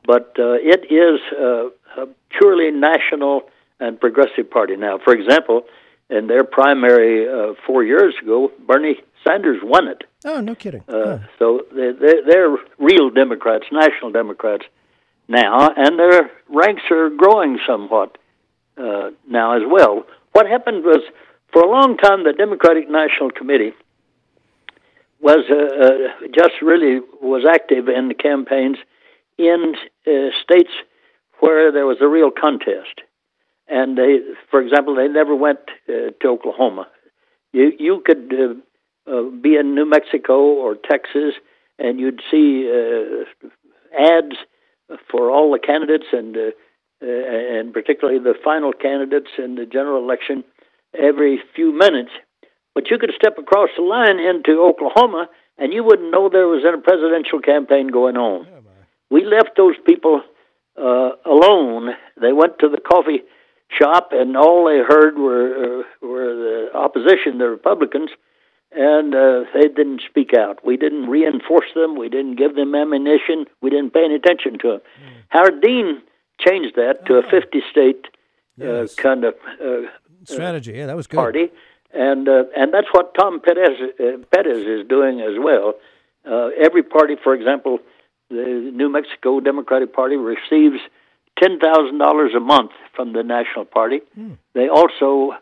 [0.05, 3.43] but uh, it is uh, a purely national
[3.81, 4.99] and progressive party now.
[4.99, 5.63] For example,
[6.09, 10.05] in their primary uh, four years ago, Bernie Sanders won it.
[10.25, 10.83] Oh, no kidding.
[10.89, 11.19] Uh, Huh.
[11.39, 14.65] So they're, they're, they're real Democrats, national Democrats
[15.29, 18.17] now, and their ranks are growing somewhat
[18.77, 20.05] uh, now as well.
[20.33, 21.01] What happened was,
[21.53, 23.73] for a long time, the Democratic National Committee
[25.21, 28.77] was uh, uh, just really was active in the campaigns
[29.39, 29.75] in
[30.07, 30.11] uh,
[30.43, 30.71] states
[31.41, 33.01] where there was a real contest.
[33.69, 34.19] And they,
[34.51, 35.59] for example, they never went
[35.89, 36.87] uh, to Oklahoma.
[37.53, 38.33] You you could
[39.07, 41.35] uh, be in New Mexico or Texas,
[41.79, 43.49] and you'd see uh,
[43.99, 44.37] ads
[45.11, 46.51] for all the candidates, and uh,
[47.01, 50.45] and particularly the final candidates in the general election
[50.95, 52.11] every few minutes.
[52.75, 55.29] But you could step across the line into Oklahoma,
[55.59, 58.47] and you wouldn't know there was a presidential campaign going on.
[59.11, 60.23] We left those people
[60.77, 61.91] uh, alone.
[62.21, 63.23] They went to the coffee
[63.71, 68.11] shop, and all they heard were uh, were the opposition, the Republicans,
[68.73, 70.65] and uh, they didn't speak out.
[70.65, 71.97] We didn't reinforce them.
[71.97, 73.47] We didn't give them ammunition.
[73.63, 74.81] We didn't pay any attention to them.
[74.81, 75.23] Mm.
[75.29, 76.03] Howard Dean
[76.39, 78.07] changed that to a 50 state
[78.63, 79.89] uh, kind of uh,
[80.25, 80.73] strategy.
[80.73, 81.17] Yeah, that was good.
[81.17, 81.49] Party,
[81.93, 85.75] and uh, and that's what Tom Perez uh, Perez is doing as well.
[86.29, 87.79] Uh, every party, for example,
[88.31, 90.81] the New Mexico Democratic Party receives
[91.41, 94.01] ten thousand dollars a month from the National Party.
[94.19, 94.39] Mm.
[94.55, 95.33] They also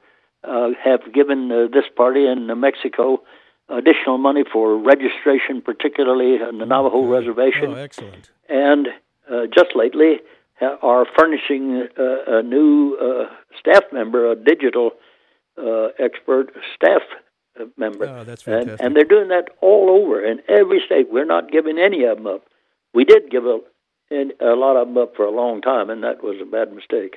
[0.42, 3.22] uh, have given uh, this party in New Mexico
[3.68, 7.08] additional money for registration, particularly on the Navajo okay.
[7.08, 7.72] Reservation.
[7.72, 8.30] Oh, excellent!
[8.48, 8.88] And
[9.30, 10.20] uh, just lately,
[10.60, 14.92] are furnishing uh, a new uh, staff member, a digital
[15.58, 17.02] uh, expert staff
[17.76, 18.06] member.
[18.06, 18.80] Oh, that's fantastic.
[18.80, 21.06] And, and they're doing that all over in every state.
[21.10, 22.46] We're not giving any of them up.
[22.92, 23.60] We did give a,
[24.12, 27.16] a lot of them up for a long time, and that was a bad mistake.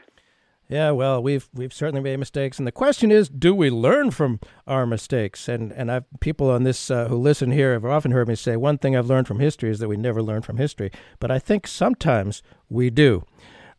[0.70, 4.42] Yeah, well, we've we've certainly made mistakes, and the question is, do we learn from
[4.66, 5.48] our mistakes?
[5.48, 8.58] And and I've people on this uh, who listen here have often heard me say
[8.58, 11.40] one thing I've learned from history is that we never learn from history, but I
[11.40, 13.24] think sometimes we do.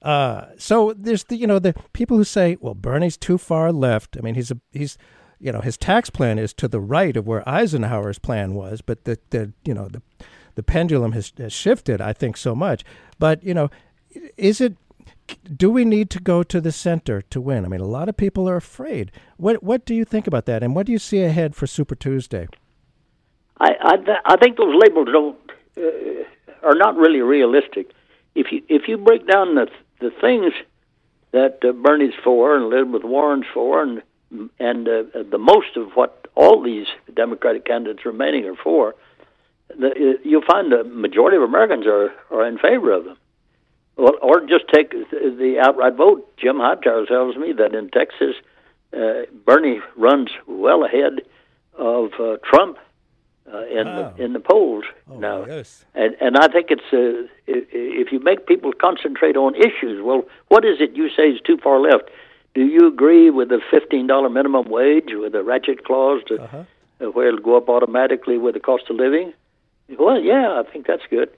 [0.00, 4.16] Uh, so there's the you know the people who say, well, Bernie's too far left.
[4.16, 4.96] I mean, he's a he's
[5.38, 9.04] you know his tax plan is to the right of where Eisenhower's plan was, but
[9.04, 10.00] the the you know the
[10.54, 12.00] the pendulum has, has shifted.
[12.00, 12.82] I think so much,
[13.18, 13.68] but you know,
[14.38, 14.78] is it
[15.56, 17.64] do we need to go to the center to win?
[17.64, 19.10] I mean, a lot of people are afraid.
[19.36, 21.94] What what do you think about that, and what do you see ahead for Super
[21.94, 22.48] Tuesday?
[23.60, 25.38] I I, I think those labels don't
[25.76, 27.90] uh, are not really realistic.
[28.34, 29.68] If you if you break down the
[30.00, 30.52] the things
[31.32, 34.02] that uh, Bernie's for and Elizabeth Warren's for, and
[34.58, 38.94] and uh, the most of what all these Democratic candidates remaining are for,
[39.76, 43.16] the, uh, you'll find the majority of Americans are are in favor of them.
[43.98, 46.36] Well, or just take the outright vote.
[46.38, 48.36] Jim Hightower tells me that in Texas,
[48.96, 51.22] uh, Bernie runs well ahead
[51.76, 52.78] of uh, Trump
[53.52, 54.14] uh, in wow.
[54.16, 55.44] the, in the polls oh, now.
[55.46, 55.84] Yes.
[55.96, 60.00] And and I think it's uh, if you make people concentrate on issues.
[60.02, 62.08] Well, what is it you say is too far left?
[62.54, 66.64] Do you agree with the fifteen dollar minimum wage with a ratchet clause to, uh-huh.
[67.12, 69.32] where it'll go up automatically with the cost of living?
[69.98, 71.30] Well, yeah, I think that's good.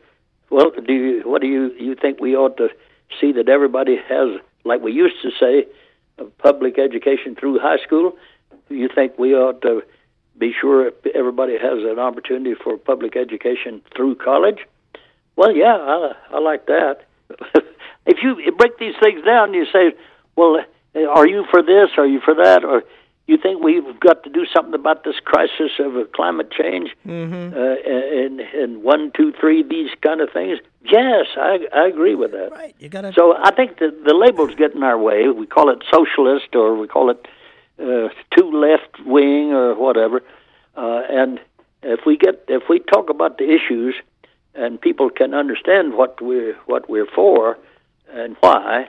[0.51, 2.69] Well, do you, what do you you think we ought to
[3.21, 5.67] see that everybody has, like we used to say,
[6.39, 8.17] public education through high school?
[8.69, 9.83] You think we ought to
[10.37, 14.59] be sure everybody has an opportunity for public education through college?
[15.37, 17.07] Well, yeah, I, I like that.
[18.07, 19.93] if you break these things down, you say,
[20.37, 20.59] well,
[20.95, 21.91] are you for this?
[21.97, 22.65] Are you for that?
[22.65, 22.83] Or
[23.31, 27.57] you think we've got to do something about this crisis of climate change mm-hmm.
[27.57, 30.59] uh, and and one, two, three, these kind of things?
[30.85, 32.51] Yes, I I agree with that.
[32.51, 33.13] Right, you gotta...
[33.13, 35.29] So I think the the labels get in our way.
[35.29, 37.29] We call it socialist, or we call it
[37.79, 40.23] uh, too left wing, or whatever.
[40.77, 41.41] Uh, and
[41.83, 43.95] if we get if we talk about the issues,
[44.55, 47.59] and people can understand what we're what we're for
[48.13, 48.89] and why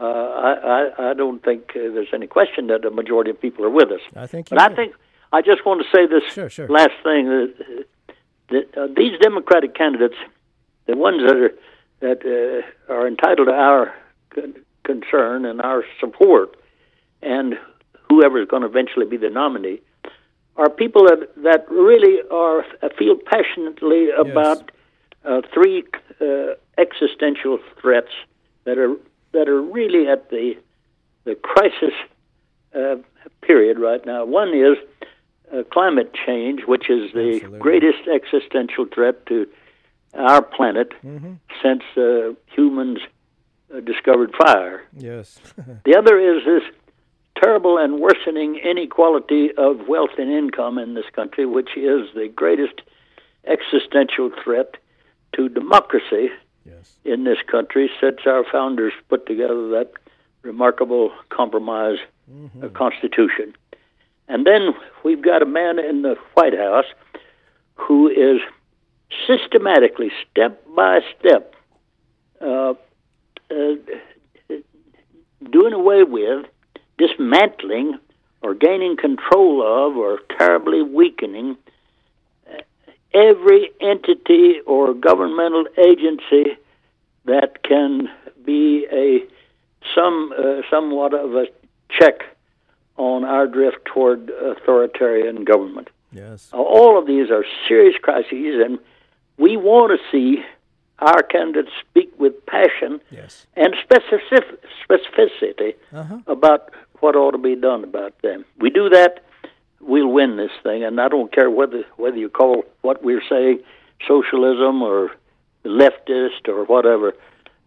[0.00, 0.52] uh, I,
[0.98, 3.90] I, I don't think uh, there's any question that the majority of people are with
[3.90, 4.00] us.
[4.16, 4.94] I think, but I think
[5.32, 6.68] I just want to say this sure, sure.
[6.68, 7.84] last thing that,
[8.50, 10.16] that uh, these Democratic candidates,
[10.86, 11.54] the ones that are
[12.00, 13.94] that uh, are entitled to our
[14.82, 16.56] concern and our support,
[17.22, 17.54] and
[18.08, 19.80] whoever is going to eventually be the nominee,
[20.56, 24.66] are people that that really are uh, feel passionately about yes.
[25.24, 25.84] uh, three
[26.20, 28.10] uh, existential threats
[28.64, 28.94] that are
[29.34, 30.54] that are really at the
[31.24, 31.94] the crisis
[32.74, 32.96] uh,
[33.42, 34.24] period right now.
[34.24, 34.76] One is
[35.52, 37.58] uh, climate change, which is the Absolutely.
[37.58, 39.46] greatest existential threat to
[40.14, 41.34] our planet mm-hmm.
[41.62, 42.98] since uh, humans
[43.74, 44.82] uh, discovered fire.
[44.96, 45.38] Yes.
[45.84, 46.62] the other is this
[47.42, 52.82] terrible and worsening inequality of wealth and income in this country, which is the greatest
[53.46, 54.76] existential threat
[55.36, 56.30] to democracy
[56.64, 56.94] yes.
[57.04, 59.92] in this country since our founders put together that
[60.42, 61.98] remarkable compromise
[62.30, 62.64] mm-hmm.
[62.64, 63.54] uh, constitution.
[64.28, 66.86] And then we've got a man in the White House
[67.74, 68.40] who is
[69.26, 71.54] systematically, step by step,
[72.40, 72.74] uh,
[73.50, 73.74] uh,
[75.50, 76.46] doing away with,
[76.98, 77.98] dismantling,
[78.42, 81.56] or gaining control of, or terribly weakening
[83.14, 86.56] every entity or governmental agency
[87.24, 88.10] that can
[88.44, 89.24] be a
[89.94, 91.46] some uh, somewhat of a
[91.90, 92.24] check
[92.96, 95.88] on our drift toward authoritarian government.
[96.12, 96.48] Yes.
[96.52, 98.78] All of these are serious crises, and
[99.36, 100.44] we want to see
[101.00, 103.46] our candidates speak with passion yes.
[103.56, 106.18] and specific, specificity uh-huh.
[106.28, 108.44] about what ought to be done about them.
[108.58, 109.23] We do that
[109.86, 110.84] we'll win this thing.
[110.84, 113.60] And I don't care whether whether you call what we're saying
[114.06, 115.10] socialism or
[115.64, 117.14] leftist or whatever.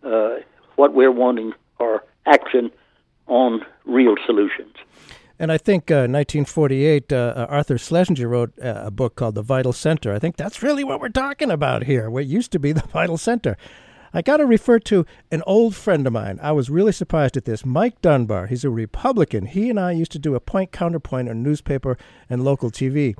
[0.03, 0.37] Uh,
[0.75, 2.71] what we're wanting are action
[3.27, 4.75] on real solutions.
[5.39, 9.73] And I think uh, 1948, uh, Arthur Schlesinger wrote uh, a book called The Vital
[9.73, 10.13] Center.
[10.13, 12.09] I think that's really what we're talking about here.
[12.09, 13.55] What used to be the Vital Center.
[14.13, 16.39] I got to refer to an old friend of mine.
[16.41, 17.65] I was really surprised at this.
[17.65, 18.47] Mike Dunbar.
[18.47, 19.45] He's a Republican.
[19.45, 21.97] He and I used to do a point counterpoint on newspaper
[22.29, 23.15] and local TV.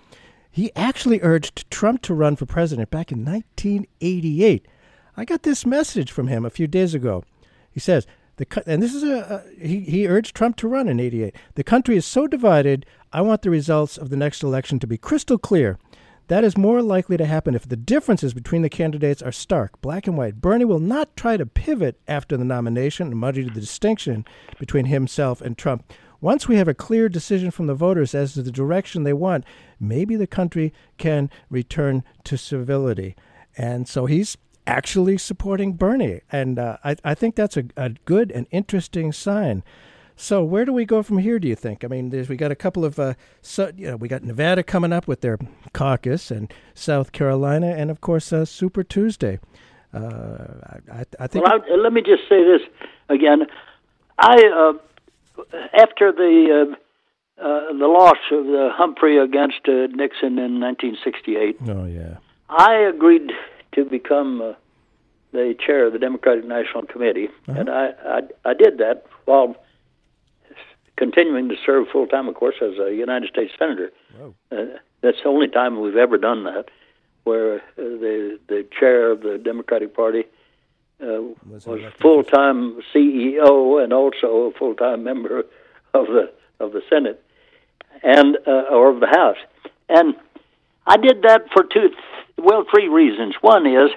[0.50, 4.68] He actually urged Trump to run for president back in 1988.
[5.16, 7.24] I got this message from him a few days ago.
[7.70, 8.08] He says,
[8.38, 11.36] the, and this is a, a, he, he urged Trump to run in 88.
[11.56, 14.98] The country is so divided, I want the results of the next election to be
[14.98, 15.78] crystal clear.
[16.28, 20.08] That is more likely to happen if the differences between the candidates are stark, black
[20.08, 20.42] and white.
[20.42, 24.26] Bernie will not try to pivot after the nomination and muddy the distinction
[24.60, 25.92] between himself and Trump.
[26.20, 29.46] Once we have a clear decision from the voters as to the direction they want,
[29.80, 33.16] maybe the country can return to civility.
[33.56, 36.22] And so he's actually supporting Bernie.
[36.32, 39.64] And uh, I, I think that's a, a good and interesting sign.
[40.20, 41.38] So where do we go from here?
[41.38, 41.84] Do you think?
[41.84, 43.14] I mean, there's we got a couple of, uh,
[43.44, 45.38] so, you know, we got Nevada coming up with their
[45.74, 49.40] caucus, and South Carolina, and of course uh, Super Tuesday.
[49.94, 51.46] Uh, I, I, think.
[51.46, 52.62] Well, I, let me just say this
[53.10, 53.46] again.
[54.18, 55.44] I uh,
[55.80, 61.58] after the uh, uh, the loss of the Humphrey against Nixon in 1968.
[61.70, 62.18] Oh yeah.
[62.50, 63.32] I agreed
[63.74, 64.54] to become uh,
[65.32, 67.60] the chair of the Democratic National Committee, uh-huh.
[67.60, 69.56] and I, I I did that while
[70.98, 73.92] continuing to serve full time, of course, as a United States senator.
[74.52, 76.70] Uh, that's the only time we've ever done that,
[77.24, 80.26] where uh, the the chair of the Democratic Party
[81.02, 85.40] uh, was, was full time CEO and also a full time member
[85.94, 87.24] of the of the Senate
[88.04, 89.38] and uh, or of the House,
[89.90, 90.16] and
[90.86, 91.90] I did that for two
[92.38, 93.36] well, three reasons.
[93.42, 93.92] One is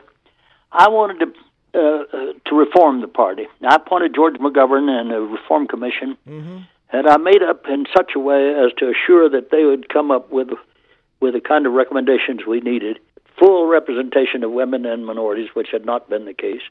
[0.72, 1.32] I wanted to
[1.72, 3.46] uh, uh, to reform the party.
[3.66, 6.58] I appointed George McGovern and a reform commission, mm-hmm.
[6.92, 10.10] And I made up in such a way as to assure that they would come
[10.10, 10.48] up with
[11.20, 12.98] with the kind of recommendations we needed.
[13.38, 16.62] Full representation of women and minorities, which had not been the case.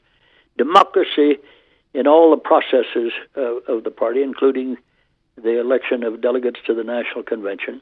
[0.58, 1.38] Democracy
[1.94, 4.76] in all the processes of, of the party, including
[5.36, 7.80] the election of delegates to the national convention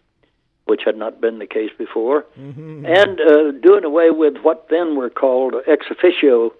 [0.68, 2.84] which had not been the case before, mm-hmm.
[2.84, 6.52] and uh, doing away with what then were called ex officio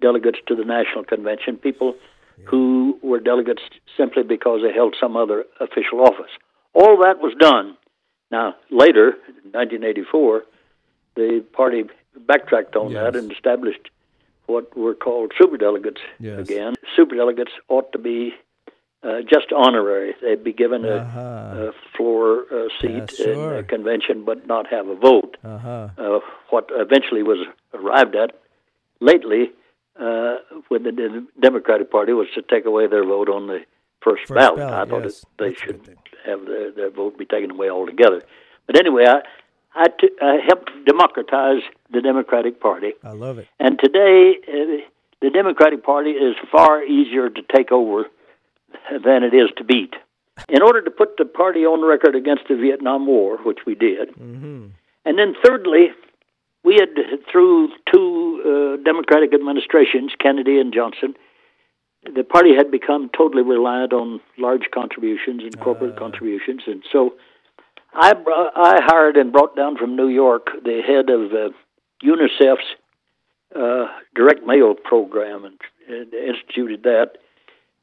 [0.00, 1.94] delegates to the National Convention, people
[2.38, 2.44] yeah.
[2.48, 3.62] who were delegates
[3.96, 6.30] simply because they held some other official office.
[6.72, 7.76] All that was done.
[8.30, 10.42] Now, later, in 1984,
[11.14, 11.84] the party
[12.16, 13.12] backtracked on yes.
[13.12, 13.90] that and established
[14.46, 16.40] what were called superdelegates yes.
[16.40, 16.74] again.
[16.98, 18.34] Superdelegates ought to be
[19.02, 20.14] uh, just honorary.
[20.22, 21.20] They'd be given a, uh-huh.
[21.20, 23.54] a floor uh, seat yeah, sure.
[23.54, 25.36] in a convention, but not have a vote.
[25.44, 25.88] Uh-huh.
[25.96, 26.20] Uh,
[26.50, 28.32] what eventually was arrived at
[29.00, 29.50] lately
[30.00, 30.36] uh,
[30.70, 33.60] with the Democratic Party was to take away their vote on the
[34.02, 34.56] first, first ballot.
[34.56, 34.74] ballot.
[34.74, 35.24] I thought yes.
[35.38, 38.22] they That's should have their, their vote be taken away altogether.
[38.66, 39.20] But anyway, I,
[39.74, 42.92] I, t- I helped democratize the Democratic Party.
[43.02, 43.48] I love it.
[43.58, 44.84] And today, uh,
[45.20, 48.04] the Democratic Party is far easier to take over
[48.90, 49.94] than it is to beat.
[50.48, 54.08] In order to put the party on record against the Vietnam War, which we did,
[54.10, 54.66] mm-hmm.
[55.04, 55.90] and then thirdly,
[56.64, 56.88] we had
[57.30, 61.14] through two uh, Democratic administrations, Kennedy and Johnson,
[62.14, 65.98] the party had become totally reliant on large contributions and corporate uh.
[65.98, 67.14] contributions, and so
[67.94, 68.12] I
[68.54, 71.54] I hired and brought down from New York the head of uh,
[72.04, 72.76] UNICEF's
[73.56, 77.12] uh, direct mail program and, and instituted that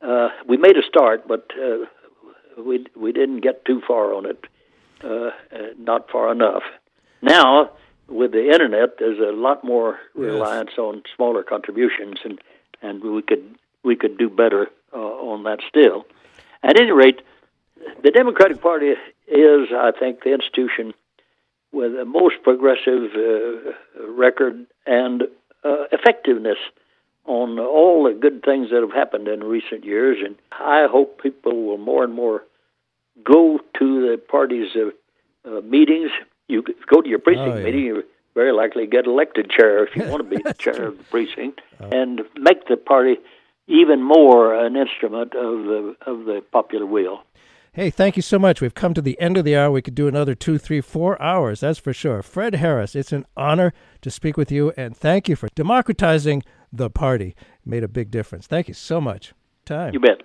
[0.02, 1.86] uh, we made a start, but uh,
[2.62, 4.46] we we didn't get too far on it,
[5.04, 5.32] uh, uh,
[5.78, 6.64] not far enough.
[7.22, 7.72] Now,
[8.08, 10.80] with the internet, there's a lot more reliance yes.
[10.80, 12.40] on smaller contributions, and
[12.82, 16.06] and we could we could do better uh, on that still.
[16.64, 17.22] At any rate,
[18.04, 18.94] the Democratic Party
[19.28, 20.94] is, I think, the institution
[21.72, 25.24] with the most progressive uh, record and
[25.64, 26.58] uh, effectiveness
[27.26, 31.66] on all the good things that have happened in recent years, and I hope people
[31.66, 32.44] will more and more
[33.24, 34.90] go to the party's uh,
[35.50, 36.12] uh, meetings
[36.52, 37.64] you go to your precinct oh, yeah.
[37.64, 40.98] meeting, you very likely get elected chair if you want to be the chair of
[40.98, 41.90] the precinct, oh.
[41.92, 43.18] and make the party
[43.68, 47.24] even more an instrument of the of the popular will.
[47.74, 48.60] Hey, thank you so much.
[48.60, 49.72] We've come to the end of the hour.
[49.72, 52.22] We could do another two, three, four hours, that's for sure.
[52.22, 53.72] Fred Harris, it's an honor
[54.02, 56.44] to speak with you, and thank you for democratizing
[56.74, 57.30] the party.
[57.30, 58.46] It made a big difference.
[58.46, 59.34] Thank you so much.
[59.64, 59.94] Time.
[59.94, 60.22] You bet.